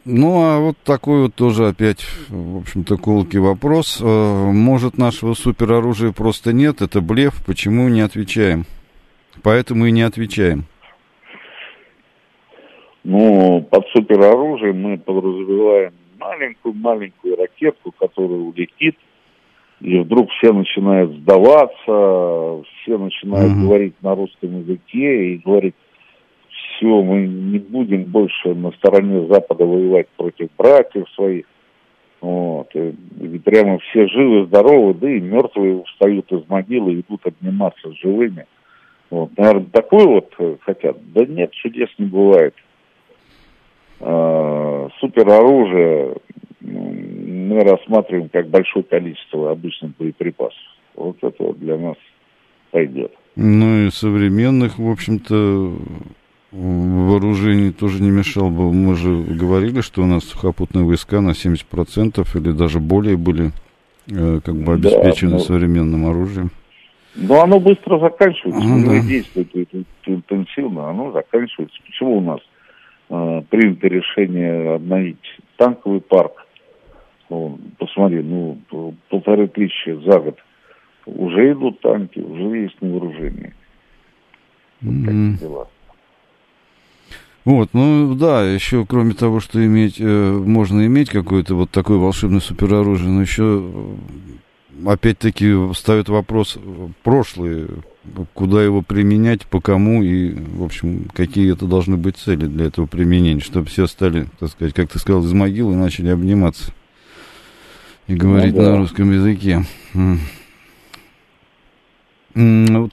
[0.04, 4.00] ну, а вот такой вот тоже опять, в общем-то, колкий вопрос.
[4.00, 6.80] Э, может, нашего супероружия просто нет?
[6.80, 7.44] Это блеф?
[7.46, 8.64] Почему не отвечаем?
[9.42, 10.64] Поэтому и не отвечаем.
[13.04, 18.96] Ну, под супероружием мы подразумеваем маленькую-маленькую ракетку, которая улетит,
[19.80, 23.62] и вдруг все начинают сдаваться, все начинают угу.
[23.62, 25.74] говорить на русском языке и говорить
[26.80, 31.44] все, мы не будем больше на стороне Запада воевать против братьев своих.
[32.20, 32.74] Вот.
[32.74, 38.00] И, прямо все живы, здоровы, да и мертвые встают из могилы и идут обниматься с
[38.00, 38.46] живыми.
[39.10, 39.30] Вот.
[39.36, 40.96] Наверное, такое вот э, хотят.
[41.12, 42.54] Да нет, чудес не бывает.
[44.00, 46.16] А, супероружие
[46.60, 50.58] мы рассматриваем как большое количество обычных боеприпасов.
[50.94, 51.96] Вот это вот для нас
[52.70, 53.12] пойдет.
[53.36, 55.72] Ну и современных, в общем-то,
[56.52, 58.72] вооружений тоже не мешал бы.
[58.72, 63.52] Мы же говорили, что у нас сухопутные войска на 70% или даже более были
[64.10, 65.42] э, как бы обеспечены да, но...
[65.42, 66.50] современным оружием.
[67.14, 69.06] Но оно быстро заканчивается, а, да.
[69.06, 69.48] действует
[70.06, 71.76] интенсивно, оно заканчивается.
[71.84, 72.40] Почему у нас
[73.10, 75.18] э, принято решение обновить
[75.56, 76.46] танковый парк?
[77.28, 78.58] Ну, посмотри, ну,
[79.08, 80.38] полторы тысячи за год.
[81.06, 83.54] Уже идут танки, уже есть на вооружении.
[84.80, 85.04] Вот mm-hmm.
[85.04, 85.68] такие дела.
[87.50, 92.38] Вот, ну да, еще кроме того, что иметь, э, можно иметь какое-то вот такое волшебное
[92.38, 96.58] супероружие, но еще э, опять-таки ставит вопрос
[97.02, 97.66] прошлые,
[98.34, 102.86] куда его применять, по кому и, в общем, какие это должны быть цели для этого
[102.86, 106.72] применения, чтобы все стали, так сказать, как ты сказал, из могилы начали обниматься
[108.06, 108.70] и говорить ну, да.
[108.70, 109.64] на русском языке.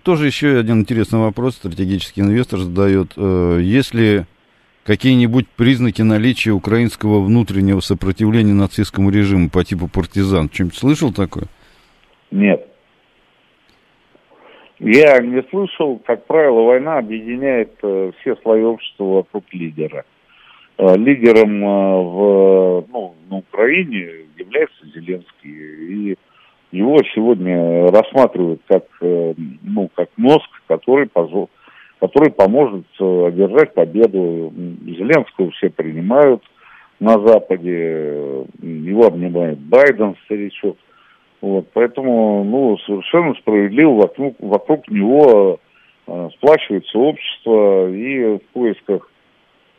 [0.01, 3.11] Тоже еще один интересный вопрос стратегический инвестор задает.
[3.17, 4.25] Э, если
[4.87, 10.47] какие-нибудь признаки наличия украинского внутреннего сопротивления нацистскому режиму по типу партизан?
[10.47, 11.43] Чем-нибудь слышал такое?
[12.31, 12.65] Нет.
[14.79, 20.05] Я не слышал, как правило, война объединяет э, все слои общества вокруг лидера.
[20.77, 24.07] Э, лидером э, в, ну, на Украине
[24.37, 26.11] является Зеленский.
[26.11, 26.17] И
[26.71, 31.47] его сегодня рассматривают как, ну, как мозг, который, позо,
[31.99, 34.53] который поможет э, одержать победу.
[34.85, 36.43] Зеленского все принимают
[36.99, 40.77] на Западе, его обнимает Байден, старичок.
[41.41, 45.59] Вот, поэтому, ну, совершенно справедливо вокруг, вокруг него
[46.07, 49.09] э, сплачивается общество и в поисках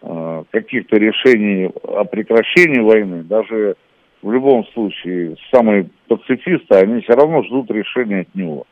[0.03, 3.75] э, каких-то решений о прекращении войны, даже
[4.23, 8.64] в любом случае самые пацифисты, они все равно ждут решения от него.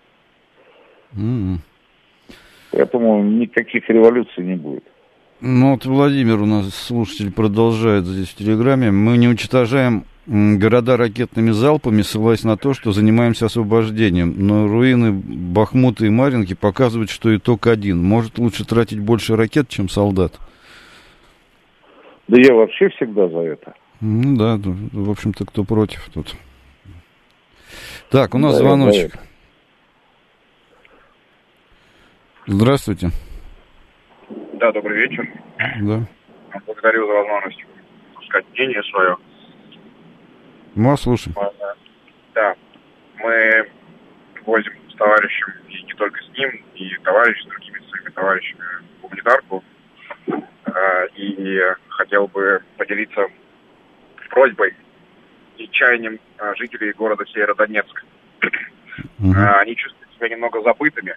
[1.17, 1.57] Mm-hmm.
[2.73, 4.85] Поэтому никаких революций не будет.
[5.41, 8.91] Ну вот Владимир у нас слушатель продолжает здесь в Телеграме.
[8.91, 14.35] Мы не уничтожаем города ракетными залпами, ссылаясь на то, что занимаемся освобождением.
[14.39, 18.03] Но руины Бахмута и Маринки показывают, что итог один.
[18.03, 20.41] Может лучше тратить больше ракет, чем солдат?
[22.29, 23.75] Да я вообще всегда за это.
[24.01, 26.35] Ну да, в общем-то, кто против тут.
[28.11, 29.19] Так, у нас да, звоночек.
[32.49, 33.11] Здравствуйте.
[34.55, 35.29] Да, добрый вечер.
[35.59, 36.07] Да.
[36.65, 37.65] Благодарю за возможность
[38.25, 39.17] сказать мнение свое.
[40.77, 41.35] Мы вас слушаем.
[42.35, 42.55] Да.
[43.19, 43.69] Мы
[44.45, 48.65] возим с товарищем, и не только с ним, и товарищ с другими своими товарищами
[49.03, 49.65] гуманитарку.
[50.67, 53.27] А, и хотел бы поделиться
[54.31, 54.73] просьбой
[55.57, 58.05] и чаянием а, жителей города Северодонецк.
[59.19, 59.35] Угу.
[59.35, 61.17] Они чувствуют себя немного забытыми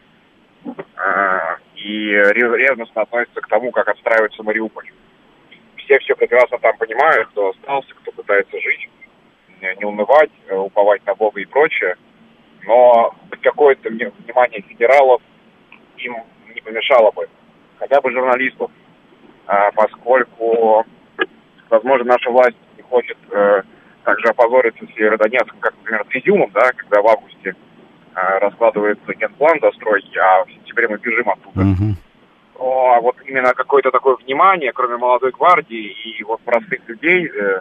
[1.75, 4.91] и ревностно относятся к тому, как отстраивается Мариуполь.
[5.77, 8.89] Все все прекрасно там понимают, кто остался, кто пытается жить,
[9.61, 11.95] не унывать, э, уповать на Бога и прочее,
[12.63, 15.21] но какое-то внимание федералов
[15.97, 16.15] им
[16.53, 17.27] не помешало бы,
[17.77, 18.71] хотя бы журналистов,
[19.75, 20.85] поскольку,
[21.69, 22.57] возможно, наша власть
[22.89, 23.61] хочет э,
[24.03, 27.53] также опозориться Северодонецком, как, например, с Изюмом, да, когда в августе э,
[28.15, 31.61] раскладывается генплан застройки, а в сентябре мы бежим оттуда.
[31.61, 31.95] Uh-huh.
[32.59, 37.59] Но а вот именно какое-то такое внимание, кроме молодой гвардии и вот простых людей, э,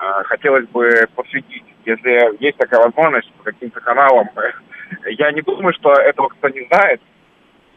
[0.00, 1.64] э, хотелось бы посвятить.
[1.84, 4.30] Если есть такая возможность по каким-то каналам,
[5.06, 7.02] я не думаю, что этого кто не знает,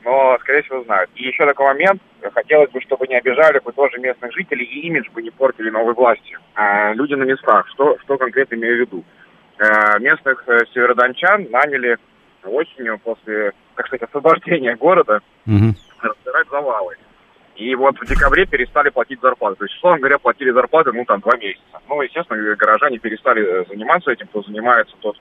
[0.06, 1.10] но, скорее всего, знают.
[1.16, 2.02] И еще такой момент,
[2.34, 5.94] хотелось бы, чтобы не обижали бы тоже местных жителей и имидж бы не портили новой
[5.94, 6.38] власти.
[6.56, 9.04] А, люди на местах, что, что конкретно имею в виду?
[9.60, 11.98] А, местных э, северодончан наняли
[12.44, 16.96] осенью после, так сказать, освобождения города mm разбирать завалы.
[17.58, 19.58] И вот в декабре перестали платить зарплаты.
[19.58, 21.82] То есть, условно говоря, платили зарплаты, ну, там, два месяца.
[21.90, 24.28] Ну, естественно, горожане перестали э, заниматься этим.
[24.28, 25.18] Кто занимается, тот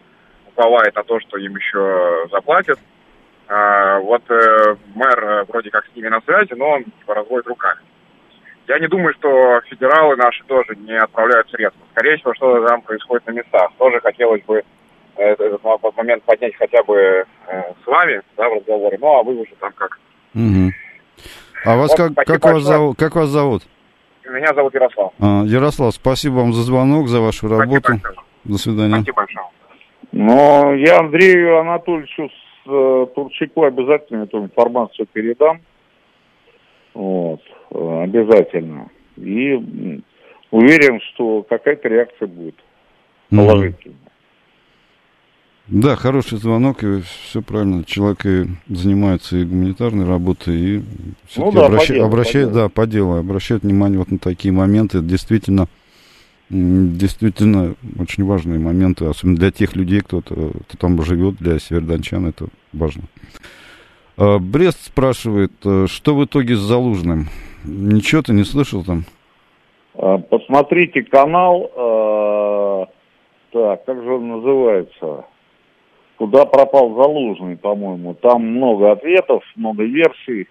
[0.47, 2.79] уповает на то, что им еще заплатят.
[3.49, 7.49] А, вот э, мэр э, вроде как с ними на связи, но он типа разводит
[7.49, 7.81] руками.
[8.69, 11.83] Я не думаю, что федералы наши тоже не отправляют средства.
[11.93, 13.71] Скорее всего, что-то там происходит на местах.
[13.79, 14.63] Тоже хотелось бы
[15.17, 17.25] этот, этот момент поднять хотя бы э,
[17.83, 18.99] с вами да, в разговоре.
[19.01, 19.99] Ну, а вы уже там как.
[20.35, 20.73] Угу.
[21.65, 23.63] А вас вот, как, как, вас зовут, как вас зовут?
[24.29, 25.13] Меня зовут Ярослав.
[25.19, 27.81] А, Ярослав, спасибо вам за звонок, за вашу работу.
[27.81, 28.95] Спасибо До свидания.
[28.97, 29.47] Спасибо большое.
[30.13, 32.29] Но я Андрею Анатольевичу
[32.67, 35.63] э, Турчаку обязательно эту информацию передам.
[36.99, 37.41] Вот,
[37.71, 38.91] э, обязательно.
[39.17, 40.03] И
[40.51, 42.57] уверен, что какая-то реакция будет
[43.31, 43.97] положительная.
[45.69, 47.85] Да, хороший звонок, и все правильно.
[47.85, 50.83] Человек и занимается и гуманитарной работой, и
[51.29, 52.63] все-таки ну, да, обращает, по делу, обращает, по делу.
[52.65, 55.01] да, по делу, обращает внимание вот на такие моменты.
[55.01, 55.69] Действительно,
[56.51, 62.49] действительно очень важные моменты, особенно для тех людей, кто, кто там живет, для севердончан это
[62.73, 63.05] важно.
[64.19, 67.27] А, Брест спрашивает, э, что в итоге с Залужным?
[67.65, 69.05] Ничего ты не слышал там?
[69.95, 72.87] А, посмотрите канал, э,
[73.53, 75.25] так, как же он называется?
[76.17, 78.15] Куда пропал Залужный, по-моему.
[78.15, 80.49] Там много ответов, много версий.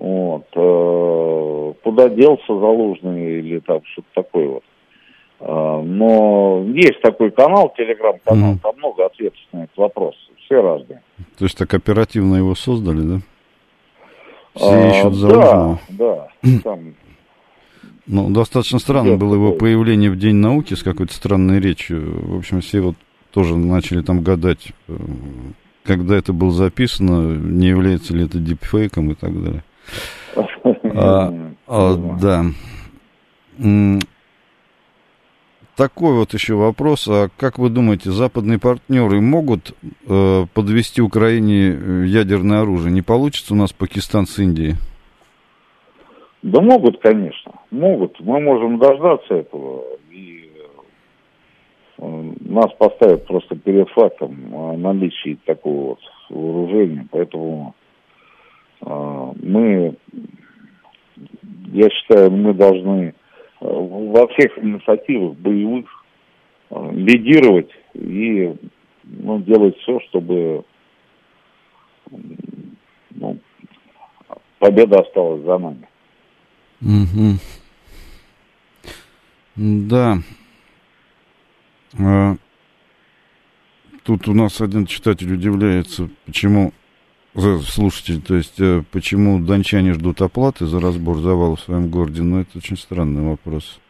[0.00, 0.46] Вот.
[0.56, 4.64] Э, куда делся Залужный или там что-то такое вот.
[5.40, 8.58] Но есть такой канал, телеграм-канал, mm.
[8.62, 10.14] там много ответов на этот вопрос,
[10.44, 11.02] все разные.
[11.38, 13.20] То есть так оперативно его создали, да?
[14.54, 15.20] Все а, ищут.
[15.20, 16.28] Да, да.
[16.64, 16.94] Там...
[18.06, 22.34] Ну, достаточно странно было его появление в День науки с какой-то странной речью.
[22.34, 22.96] В общем, все вот
[23.32, 24.94] тоже начали там гадать, э,
[25.84, 29.64] когда это было записано, не является ли это дипфейком и так далее.
[30.96, 31.34] А,
[31.66, 32.44] А, да.
[35.76, 37.08] Такой вот еще вопрос.
[37.08, 39.74] А как вы думаете, западные партнеры могут
[40.08, 42.92] э, подвести Украине э, ядерное оружие?
[42.92, 44.74] Не получится у нас Пакистан с Индией?
[46.42, 47.52] Да могут, конечно.
[47.72, 48.20] Могут.
[48.20, 49.82] Мы можем дождаться этого.
[50.12, 50.48] И
[51.98, 55.98] э, нас поставят просто перед фактом о наличии такого вот
[56.30, 57.04] вооружения.
[57.10, 57.74] Поэтому
[58.80, 59.96] э, мы,
[61.72, 63.14] я считаю, мы должны
[63.64, 65.86] во всех инициативах боевых
[66.70, 68.54] э, лидировать и
[69.04, 70.64] ну, делать все, чтобы
[73.10, 73.38] ну,
[74.58, 75.88] победа осталась за нами.
[76.82, 77.38] Угу.
[79.56, 80.18] Да.
[81.98, 82.36] А,
[84.02, 86.72] тут у нас один читатель удивляется, почему
[87.36, 92.40] слушатель, то есть э, почему дончане ждут оплаты за разбор завала в своем городе, ну
[92.40, 93.80] это очень странный вопрос.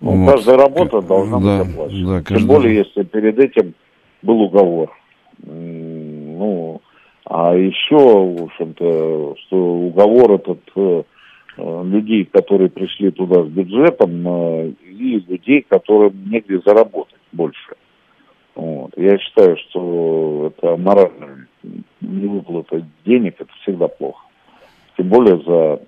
[0.00, 0.32] Ну, вот.
[0.34, 2.06] каждая работа должна да, быть оплачена.
[2.08, 2.38] Да, каждый...
[2.38, 3.74] Тем более, если перед этим
[4.22, 4.90] был уговор.
[5.44, 6.80] Ну,
[7.24, 11.02] а еще, в общем-то, что уговор этот э,
[11.56, 14.26] э, людей, которые пришли туда с бюджетом,
[15.02, 17.76] и людей, которым негде заработать больше.
[18.54, 18.92] Вот.
[18.96, 21.46] Я считаю, что это морально
[22.00, 24.26] невыплата денег, это всегда плохо.
[24.96, 25.80] Тем более за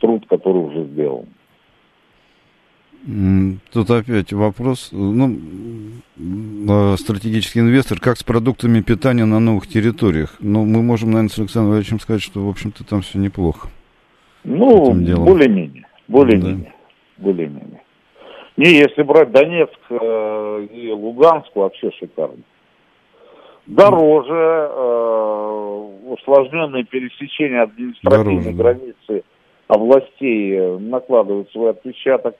[0.00, 1.26] труд, который уже сделан.
[3.72, 5.38] Тут опять вопрос, ну,
[6.68, 10.36] а, стратегический инвестор, как с продуктами питания на новых территориях?
[10.38, 13.68] Ну, мы можем, наверное, с Александром Владимировичем сказать, что, в общем-то, там все неплохо.
[14.44, 16.72] Ну, более-менее, более-менее,
[17.16, 17.24] да.
[17.24, 17.82] более-менее.
[18.60, 22.42] Не, если брать Донецк э, и Луганск, вообще шикарно.
[23.64, 29.24] Дороже, э, усложненное пересечение административной Дороже, границы
[29.66, 32.36] областей э, накладывает свой отпечаток.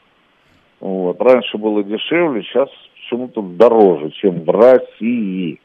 [0.80, 1.18] Вот.
[1.22, 5.58] Раньше было дешевле, сейчас почему-то дороже, чем в России.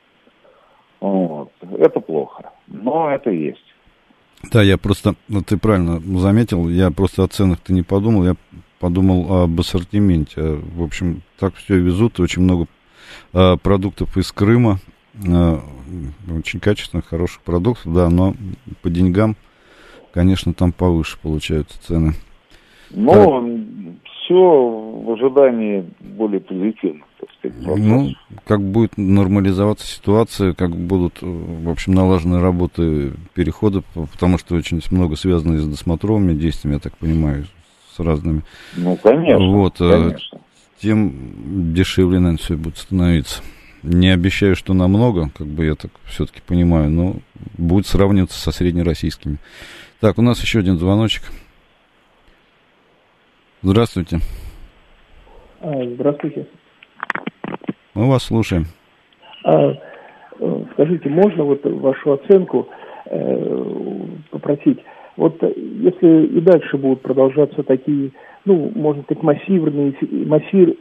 [1.01, 1.51] Вот.
[1.77, 3.75] Это плохо, но это есть.
[4.53, 8.35] Да, я просто, ну, ты правильно заметил, я просто о ценах-то не подумал, я
[8.79, 10.41] подумал об ассортименте.
[10.41, 12.67] В общем, так все везут, очень много
[13.33, 14.79] а, продуктов из Крыма,
[15.27, 15.61] а,
[16.29, 18.33] очень качественных, хороших продуктов, да, но
[18.81, 19.35] по деньгам,
[20.13, 22.13] конечно, там повыше получаются цены.
[22.91, 24.13] Но так.
[24.13, 27.57] все в ожидании более позитивных, так сказать.
[27.77, 28.13] Ну,
[28.45, 35.15] как будет нормализоваться ситуация, как будут, в общем, налажены работы перехода, потому что очень много
[35.15, 37.45] связано с досмотровыми действиями, я так понимаю,
[37.95, 38.41] с разными.
[38.75, 39.47] Ну, конечно.
[39.51, 40.39] Вот, э, конечно.
[40.79, 43.41] тем дешевле, наверное, все будет становиться.
[43.83, 47.15] Не обещаю, что намного, как бы я так все-таки понимаю, но
[47.57, 49.37] будет сравниваться со среднероссийскими.
[50.01, 51.23] Так, у нас еще один звоночек.
[53.61, 54.19] Здравствуйте.
[55.61, 56.47] А, здравствуйте.
[57.93, 58.65] Мы вас слушаем.
[59.43, 59.71] А,
[60.39, 62.67] э, скажите, можно вот вашу оценку
[63.05, 64.79] э, попросить?
[65.17, 68.11] Вот э, если и дальше будут продолжаться такие,
[68.45, 69.93] ну, можно сказать, массивные,
[70.25, 70.75] массир,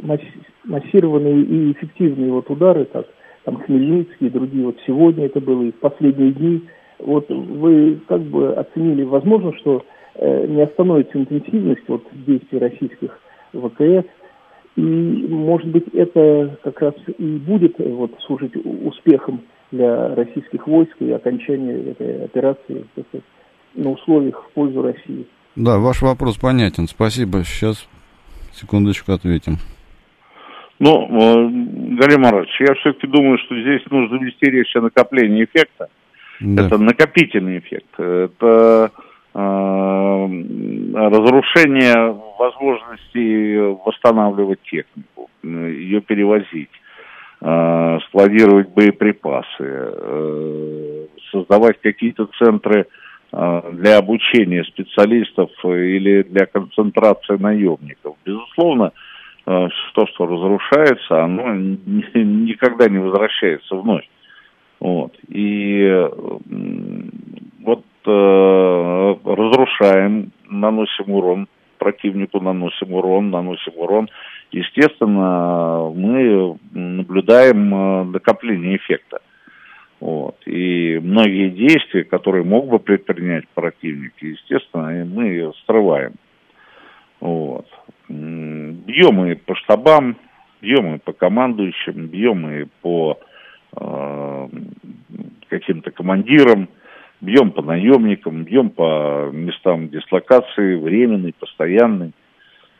[0.64, 3.06] массированные и эффективные вот удары, как
[3.44, 6.62] там Хмельницкий и другие, вот сегодня это было и в последние дни,
[6.98, 13.20] вот вы как бы оценили, возможно, что э, не остановится интенсивность вот действий российских
[13.52, 14.06] ВКС,
[14.76, 21.12] и, может быть, это как раз и будет вот служить успехом для российских войск и
[21.12, 23.24] окончания этой операции, так сказать,
[23.74, 25.26] на условиях в пользу России.
[25.56, 26.88] Да, ваш вопрос понятен.
[26.88, 27.44] Спасибо.
[27.44, 27.88] Сейчас,
[28.52, 29.58] секундочку, ответим.
[30.80, 31.48] Ну, э,
[31.96, 35.88] Галим Марович, я все-таки думаю, что здесь нужно вести речь о накоплении эффекта.
[36.40, 36.66] Да.
[36.66, 37.86] Это накопительный эффект.
[37.96, 38.90] Это
[39.34, 39.38] э,
[40.94, 43.56] разрушение возможности
[43.86, 46.70] восстанавливать технику, ее перевозить,
[47.40, 53.03] э, складировать боеприпасы, э, создавать какие-то центры Э,
[53.72, 58.16] для обучения специалистов или для концентрации наемников.
[58.24, 58.92] Безусловно,
[59.46, 61.54] э, то, что разрушается, оно
[62.14, 64.08] никогда не возвращается вновь.
[64.78, 65.12] Вот.
[65.28, 66.08] И
[67.62, 74.08] вот э, разрушаем, наносим урон противнику, наносим урон, наносим урон.
[74.52, 79.18] Естественно, мы наблюдаем накопление эффекта.
[80.04, 80.36] Вот.
[80.44, 86.12] И многие действия, которые мог бы предпринять противник, естественно, мы срываем.
[87.20, 87.66] Вот.
[88.10, 90.18] Бьем и по штабам,
[90.60, 93.18] бьем и по командующим, бьем и по
[93.74, 94.48] э,
[95.48, 96.68] каким-то командирам,
[97.22, 102.12] бьем по наемникам, бьем по местам дислокации, временной, постоянной.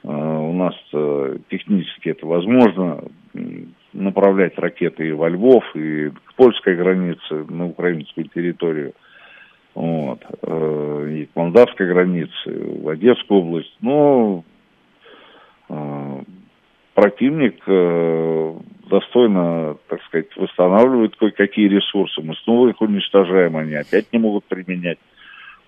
[0.03, 3.03] Э, у нас э, технически это возможно,
[3.95, 8.93] направлять ракеты и во Львов, и к польской границе, на украинскую территорию,
[9.75, 13.77] вот, э, и к молдавской границе, в Одесскую область.
[13.81, 14.45] Но
[16.95, 17.57] противник
[18.89, 22.21] достойно, так сказать, восстанавливает кое-какие ресурсы.
[22.23, 24.99] Мы снова их уничтожаем, они опять не могут применять.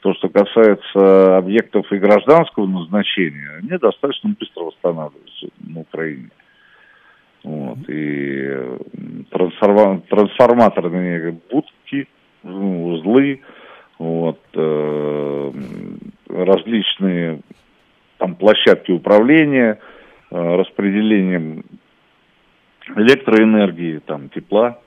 [0.01, 6.29] То, что касается объектов и гражданского назначения, они достаточно быстро восстанавливаются на Украине.
[7.47, 8.42] Вот, и
[9.30, 12.09] трансформа- трансформаторные будки,
[12.42, 13.40] ну, узлы,
[14.01, 15.53] вот, э,
[16.28, 17.38] различные
[18.18, 19.78] там площадки управления,
[20.32, 21.62] э, распределением
[22.97, 24.80] электроэнергии, там, тепла,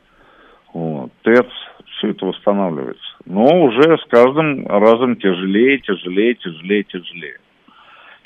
[0.74, 1.48] вот, ТЭЦ,
[1.96, 3.16] все это восстанавливается.
[3.24, 7.38] Но уже с каждым разом тяжелее, тяжелее, тяжелее, тяжелее.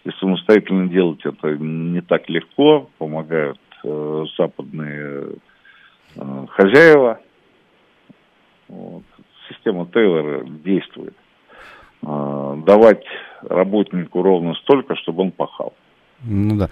[0.05, 5.35] И самостоятельно делать это не так легко, помогают э, западные
[6.15, 7.19] э, хозяева.
[8.67, 9.03] Вот.
[9.49, 11.15] Система Тейлора действует.
[12.01, 13.03] Э, давать
[13.41, 15.73] работнику ровно столько, чтобы он пахал.
[16.23, 16.69] Ну да.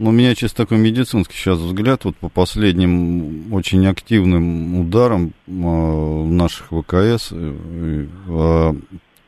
[0.00, 5.50] Но у меня чисто такой медицинский сейчас взгляд, вот по последним очень активным ударам э,
[5.52, 8.72] наших ВКС э, э,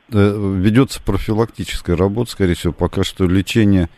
[0.09, 3.91] ведется профилактическая работа, скорее всего, пока что лечение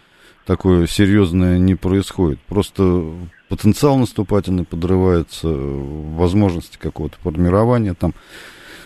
[0.46, 2.40] такое серьезное не происходит.
[2.40, 3.04] Просто
[3.48, 8.14] потенциал наступательный подрывается, возможности какого-то формирования там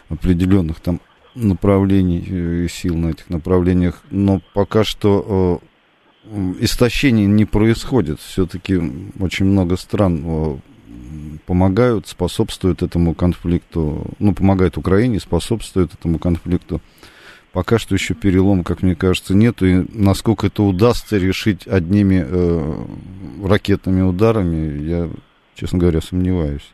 [0.08, 1.00] определенных там
[1.34, 5.60] направлений и сил на этих направлениях, но пока что
[6.60, 8.20] истощение не происходит.
[8.20, 8.80] Все-таки
[9.20, 10.60] очень много стран
[11.46, 16.80] помогают, способствуют этому конфликту, ну, помогают Украине, способствуют этому конфликту.
[17.58, 19.66] Пока что еще перелома, как мне кажется, нету.
[19.66, 22.84] И насколько это удастся решить одними э,
[23.44, 25.08] ракетными ударами, я,
[25.56, 26.72] честно говоря, сомневаюсь.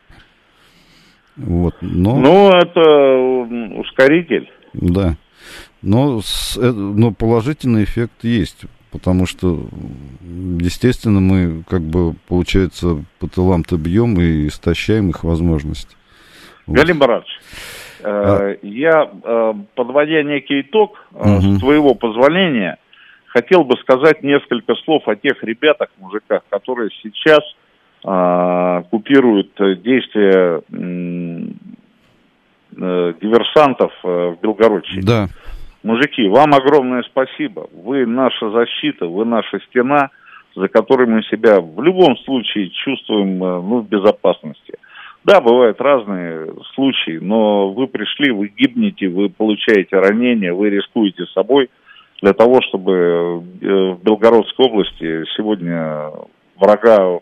[1.37, 2.19] Вот, но...
[2.19, 4.53] Ну, это ускоритель.
[4.75, 5.17] Да.
[5.81, 6.21] Но,
[6.59, 9.67] э, но положительный эффект есть потому что,
[10.61, 15.97] естественно, мы, как бы, получается, по тылам-то бьем и истощаем их возможности.
[16.67, 16.77] Вот.
[16.77, 17.84] Галим Барадович, э, а...
[18.63, 21.41] я, э, подводя некий итог, угу.
[21.41, 22.79] с твоего позволения,
[23.27, 27.41] хотел бы сказать несколько слов о тех ребятах, мужиках, которые сейчас
[28.91, 29.53] купируют
[29.83, 30.61] действия
[32.71, 35.03] диверсантов в Белгородчине.
[35.03, 35.29] Да.
[35.85, 37.69] Мужики, вам огромное спасибо.
[37.73, 40.09] Вы наша защита, вы наша стена,
[40.57, 44.79] за которой мы себя в любом случае чувствуем э, ну, в безопасности.
[45.25, 51.71] Да, бывают разные случаи, но вы пришли, вы гибнете, вы получаете ранения, вы рискуете собой
[52.21, 53.37] для того, чтобы э,
[53.95, 56.11] в Белгородской области сегодня
[56.57, 57.21] врага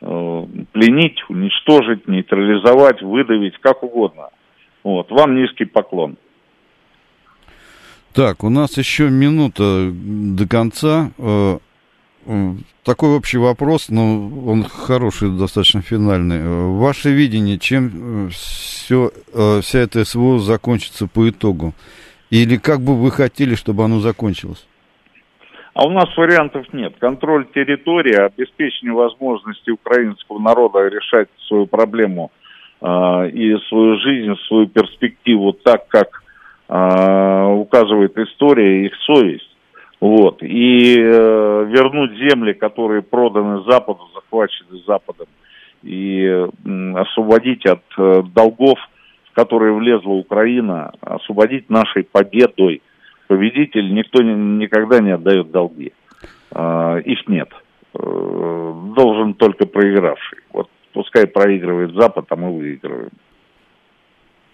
[0.00, 4.30] э, пленить, уничтожить, нейтрализовать, выдавить, как угодно.
[4.82, 6.16] Вот, вам низкий поклон.
[8.12, 11.12] Так, у нас еще минута до конца.
[12.26, 12.52] Э, э,
[12.84, 16.38] такой общий вопрос, но он хороший, достаточно финальный.
[16.38, 19.10] Э, ваше видение, чем все,
[19.62, 21.72] вся эта СВО закончится по итогу?
[22.30, 24.66] Или как бы вы хотели, чтобы оно закончилось?
[25.74, 26.94] А у нас вариантов нет.
[26.98, 32.30] Контроль территории, обеспечение возможности украинского народа решать свою проблему
[32.80, 32.86] э,
[33.30, 36.20] и свою жизнь, свою перспективу так, как
[36.72, 39.49] а, указывает история, их совесть.
[40.00, 40.42] Вот.
[40.42, 45.26] И э, вернуть земли, которые проданы Западу, захвачены Западом,
[45.82, 46.48] и э,
[46.94, 48.78] освободить от э, долгов,
[49.30, 52.82] в которые влезла Украина, освободить нашей победой.
[53.28, 55.92] Победитель никто не, никогда не отдает долги.
[56.50, 57.50] Э, их нет.
[57.92, 60.38] Э, должен только проигравший.
[60.52, 63.10] Вот пускай проигрывает Запад, а мы выигрываем.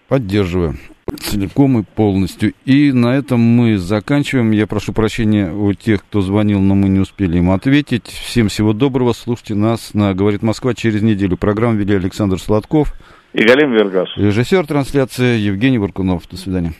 [0.07, 0.77] Поддерживаю
[1.19, 2.53] целиком и полностью.
[2.65, 4.51] И на этом мы заканчиваем.
[4.51, 8.07] Я прошу прощения у тех, кто звонил, но мы не успели им ответить.
[8.07, 9.13] Всем всего доброго.
[9.13, 11.37] Слушайте нас на «Говорит Москва» через неделю.
[11.37, 12.93] Программу вели Александр Сладков.
[13.33, 14.09] И Галим Вергас.
[14.15, 16.27] Режиссер трансляции Евгений Варкунов.
[16.29, 16.73] До свидания.